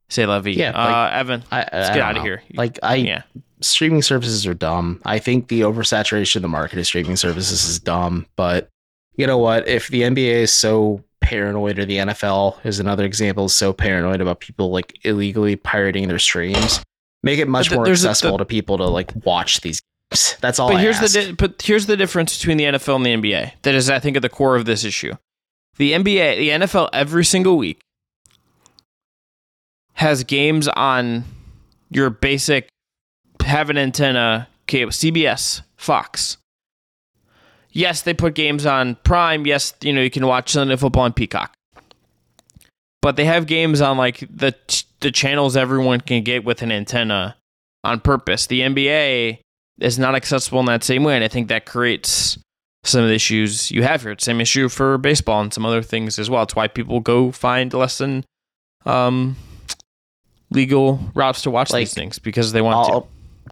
Say 0.09 0.26
Levy. 0.26 0.52
Yeah, 0.52 0.70
like, 0.70 0.94
uh, 0.94 1.16
Evan, 1.16 1.44
I, 1.50 1.59
let's 1.72 1.88
get 1.90 2.00
out 2.00 2.16
of 2.16 2.22
here. 2.22 2.42
Like 2.55 2.79
I, 2.83 2.96
yeah. 2.96 3.22
streaming 3.61 4.02
services 4.02 4.46
are 4.46 4.55
dumb. 4.55 5.00
I 5.05 5.18
think 5.18 5.48
the 5.48 5.62
oversaturation 5.62 6.37
of 6.37 6.42
the 6.42 6.48
market 6.48 6.79
of 6.79 6.87
streaming 6.87 7.16
services 7.16 7.64
is 7.64 7.81
dumb. 7.81 8.26
But 8.37 8.68
you 9.16 9.26
know 9.26 9.38
what? 9.38 9.66
If 9.66 9.88
the 9.88 10.02
NBA 10.02 10.42
is 10.42 10.52
so 10.52 11.02
paranoid, 11.20 11.79
or 11.81 11.85
the 11.85 11.96
NFL 11.96 12.64
is 12.64 12.79
another 12.79 13.05
example, 13.05 13.46
is 13.46 13.55
so 13.55 13.72
paranoid 13.72 14.20
about 14.20 14.38
people 14.40 14.70
like 14.70 14.96
illegally 15.05 15.57
pirating 15.57 16.07
their 16.07 16.20
streams, 16.20 16.81
make 17.24 17.40
it 17.40 17.48
much 17.48 17.72
more 17.72 17.88
accessible 17.88 18.37
a, 18.37 18.38
the, 18.38 18.44
to 18.44 18.48
people 18.48 18.79
to 18.79 18.85
like 18.85 19.12
watch 19.24 19.61
these 19.62 19.81
games. 19.81 19.96
That's 20.40 20.59
all. 20.59 20.69
But 20.69 20.77
I 20.77 20.81
here's 20.81 20.97
ask. 20.97 21.14
the 21.14 21.27
di- 21.27 21.33
but 21.33 21.61
here's 21.62 21.87
the 21.87 21.97
difference 21.97 22.38
between 22.38 22.57
the 22.57 22.64
NFL 22.64 22.97
and 22.97 23.07
the 23.07 23.14
NBA. 23.14 23.53
That 23.62 23.75
is, 23.75 23.90
I 23.90 23.99
think, 23.99 24.16
at 24.16 24.23
the 24.23 24.29
core 24.29 24.57
of 24.57 24.64
this 24.64 24.85
issue. 24.85 25.14
The 25.79 25.92
NBA, 25.92 26.38
the 26.38 26.49
NFL, 26.51 26.88
every 26.92 27.25
single 27.25 27.59
week 27.59 27.81
has 29.95 30.25
games 30.25 30.69
on 30.69 31.25
your 31.90 32.11
basic 32.11 32.69
have 33.45 33.71
an 33.71 33.79
antenna 33.79 34.49
cable, 34.66 34.90
CBS, 34.90 35.62
Fox. 35.77 36.37
Yes, 37.71 38.03
they 38.03 38.14
put 38.14 38.35
games 38.35 38.64
on 38.64 38.97
Prime. 39.05 39.47
Yes, 39.47 39.75
you 39.83 39.92
know 39.92 40.01
you 40.01 40.11
can 40.11 40.27
watch 40.27 40.51
Sunday 40.51 40.77
Football 40.77 41.05
on 41.05 41.12
Peacock. 41.12 41.55
But 43.03 43.16
they 43.16 43.25
have 43.27 43.47
games 43.47 43.81
on 43.81 43.97
like 43.97 44.21
the 44.21 44.55
the 45.01 45.11
channels 45.11 45.57
everyone 45.57 46.01
can 46.01 46.23
get 46.23 46.45
with 46.45 46.62
an 46.62 46.73
antenna 46.73 47.37
on 47.85 48.01
purpose. 48.01 48.47
The 48.47 48.62
NBA 48.62 49.40
is 49.81 49.99
not 49.99 50.15
accessible 50.15 50.61
in 50.61 50.67
that 50.67 50.85
same 50.85 51.05
way, 51.05 51.15
and 51.15 51.25
I 51.25 51.29
think 51.29 51.49
that 51.49 51.67
creates 51.67 52.39
some 52.85 53.03
of 53.03 53.09
the 53.09 53.15
issues 53.15 53.71
you 53.71 53.83
have 53.83 54.03
here. 54.03 54.12
It's 54.12 54.25
the 54.25 54.31
same 54.31 54.41
issue 54.41 54.69
for 54.69 54.99
baseball 54.99 55.41
and 55.43 55.53
some 55.53 55.67
other 55.67 55.83
things 55.83 56.19
as 56.19 56.31
well. 56.31 56.43
It's 56.45 56.57
why 56.57 56.69
people 56.69 57.01
go 57.01 57.33
find 57.33 57.73
less 57.75 57.99
than 57.99 58.25
um, 58.85 59.37
legal 60.51 61.01
routes 61.15 61.43
to 61.43 61.51
watch 61.51 61.73
like, 61.73 61.83
these 61.83 61.95
things 61.95 62.19
because 62.19 62.53
they 62.53 62.62
want 62.62 62.89
to. 62.89 63.05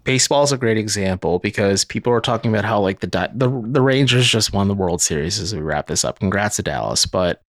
Baseball 0.03 0.43
is 0.43 0.51
a 0.51 0.57
great 0.57 0.77
example 0.77 1.39
because 1.39 1.83
people 1.85 2.13
are 2.13 2.21
talking 2.21 2.51
about 2.53 2.65
how 2.65 2.79
like 2.79 2.99
the 2.99 3.07
the 3.33 3.49
the 3.65 3.81
Rangers 3.81 4.27
just 4.27 4.53
won 4.53 4.67
the 4.67 4.73
World 4.73 5.01
Series 5.01 5.39
as 5.39 5.53
we 5.53 5.61
wrap 5.61 5.87
this 5.87 6.05
up. 6.05 6.19
Congrats 6.19 6.57
to 6.57 6.63
Dallas, 6.63 7.05
but 7.05 7.41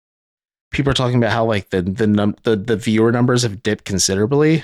people 0.70 0.90
are 0.90 0.94
talking 0.94 1.16
about 1.16 1.32
how 1.32 1.44
like 1.44 1.70
the 1.70 1.82
the 1.82 2.06
num- 2.06 2.36
the, 2.42 2.56
the 2.56 2.76
viewer 2.76 3.12
numbers 3.12 3.42
have 3.42 3.62
dipped 3.62 3.84
considerably. 3.84 4.62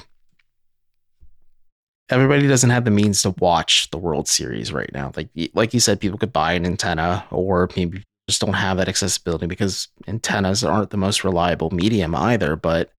Everybody 2.10 2.48
doesn't 2.48 2.70
have 2.70 2.84
the 2.84 2.90
means 2.90 3.22
to 3.22 3.30
watch 3.38 3.88
the 3.90 3.98
World 3.98 4.26
Series 4.26 4.72
right 4.72 4.90
now. 4.92 5.12
Like 5.16 5.28
like 5.54 5.72
you 5.72 5.80
said, 5.80 6.00
people 6.00 6.18
could 6.18 6.32
buy 6.32 6.52
an 6.52 6.66
antenna 6.66 7.24
or 7.30 7.70
maybe 7.76 8.02
just 8.28 8.40
don't 8.40 8.54
have 8.54 8.76
that 8.76 8.88
accessibility 8.88 9.46
because 9.46 9.88
antennas 10.06 10.64
aren't 10.64 10.90
the 10.90 10.96
most 10.96 11.24
reliable 11.24 11.70
medium 11.70 12.14
either. 12.14 12.56
But 12.56 12.92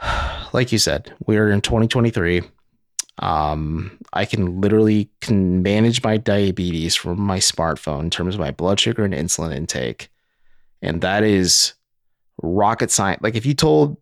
like 0.52 0.72
you 0.72 0.78
said, 0.78 1.12
we're 1.26 1.50
in 1.50 1.60
2023. 1.60 2.42
Um, 3.20 3.98
I 4.12 4.24
can 4.24 4.60
literally 4.60 5.10
can 5.20 5.62
manage 5.62 6.02
my 6.04 6.16
diabetes 6.16 6.94
from 6.94 7.20
my 7.20 7.38
smartphone 7.38 8.02
in 8.02 8.10
terms 8.10 8.34
of 8.34 8.40
my 8.40 8.52
blood 8.52 8.78
sugar 8.78 9.04
and 9.04 9.14
insulin 9.14 9.54
intake, 9.54 10.08
and 10.82 11.00
that 11.02 11.24
is 11.24 11.74
rocket 12.40 12.90
science. 12.90 13.22
Like 13.22 13.34
if 13.34 13.44
you 13.44 13.54
told 13.54 13.96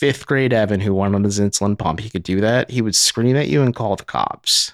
fifth 0.00 0.26
grade 0.26 0.54
Evan 0.54 0.80
who 0.80 0.94
went 0.94 1.14
on 1.14 1.24
his 1.24 1.38
insulin 1.38 1.78
pump 1.78 2.00
he 2.00 2.08
could 2.08 2.22
do 2.22 2.40
that, 2.40 2.70
he 2.70 2.80
would 2.80 2.96
scream 2.96 3.36
at 3.36 3.48
you 3.48 3.60
and 3.62 3.74
call 3.74 3.96
the 3.96 4.04
cops. 4.04 4.72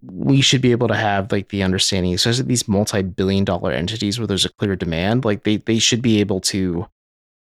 We 0.00 0.40
should 0.40 0.62
be 0.62 0.72
able 0.72 0.88
to 0.88 0.94
have 0.94 1.30
like 1.30 1.50
the 1.50 1.62
understanding, 1.62 2.14
especially 2.14 2.44
these 2.44 2.66
multi-billion 2.66 3.44
dollar 3.44 3.70
entities 3.70 4.18
where 4.18 4.26
there's 4.26 4.46
a 4.46 4.52
clear 4.52 4.74
demand, 4.74 5.26
like 5.26 5.44
they 5.44 5.58
they 5.58 5.78
should 5.78 6.00
be 6.00 6.18
able 6.20 6.40
to 6.40 6.86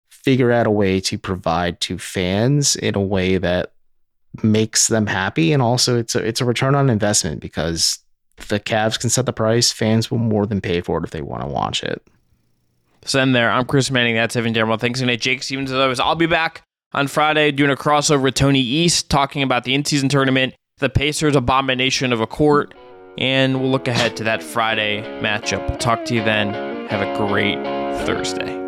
figure 0.09 0.51
out 0.51 0.67
a 0.67 0.71
way 0.71 1.01
to 1.01 1.19
provide 1.19 1.81
to 1.83 1.99
fans 1.99 2.77
in 2.77 2.95
a 2.95 3.01
way 3.01 3.37
that 3.37 3.73
makes 4.43 4.89
them 4.89 5.07
happy 5.07 5.53
and 5.53 5.61
also 5.61 5.99
it's 5.99 6.15
a 6.15 6.25
it's 6.25 6.41
a 6.41 6.45
return 6.45 6.75
on 6.75 6.89
investment 6.89 7.41
because 7.41 7.99
the 8.49 8.59
Cavs 8.59 8.99
can 8.99 9.11
set 9.11 9.27
the 9.27 9.35
price, 9.35 9.71
fans 9.71 10.11
will 10.11 10.19
more 10.19 10.47
than 10.47 10.63
pay 10.63 10.81
for 10.81 10.99
it 10.99 11.05
if 11.05 11.11
they 11.11 11.21
want 11.21 11.43
to 11.43 11.49
watch 11.49 11.83
it. 11.83 12.03
Send 13.05 13.35
there. 13.35 13.51
I'm 13.51 13.65
Chris 13.65 13.91
Manning. 13.91 14.15
That's 14.15 14.37
Evan 14.37 14.53
Dammarell. 14.53 14.79
Thanks 14.79 15.01
again 15.01 15.09
to 15.09 15.17
Jake 15.17 15.43
Stephens. 15.43 15.73
As 15.73 15.79
always, 15.79 16.01
I'll 16.01 16.15
be 16.15 16.27
back 16.27 16.63
on 16.93 17.09
Friday 17.09 17.51
doing 17.51 17.71
a 17.71 17.77
crossover 17.77 18.23
with 18.23 18.35
Tony 18.35 18.61
East, 18.61 19.09
talking 19.09 19.43
about 19.43 19.65
the 19.65 19.75
in-season 19.75 20.09
tournament, 20.09 20.55
the 20.79 20.91
Pacers' 20.91 21.37
abomination 21.37 22.13
of 22.13 22.21
a 22.21 22.27
court, 22.27 22.75
and 23.17 23.61
we'll 23.61 23.71
look 23.71 23.89
ahead 23.89 24.17
to 24.19 24.25
that 24.25 24.43
Friday 24.43 25.03
matchup. 25.21 25.79
Talk 25.79 26.05
to 26.07 26.15
you 26.15 26.23
then. 26.23 26.53
Have 26.89 27.01
a 27.01 27.17
great 27.17 27.57
Thursday. 28.07 28.60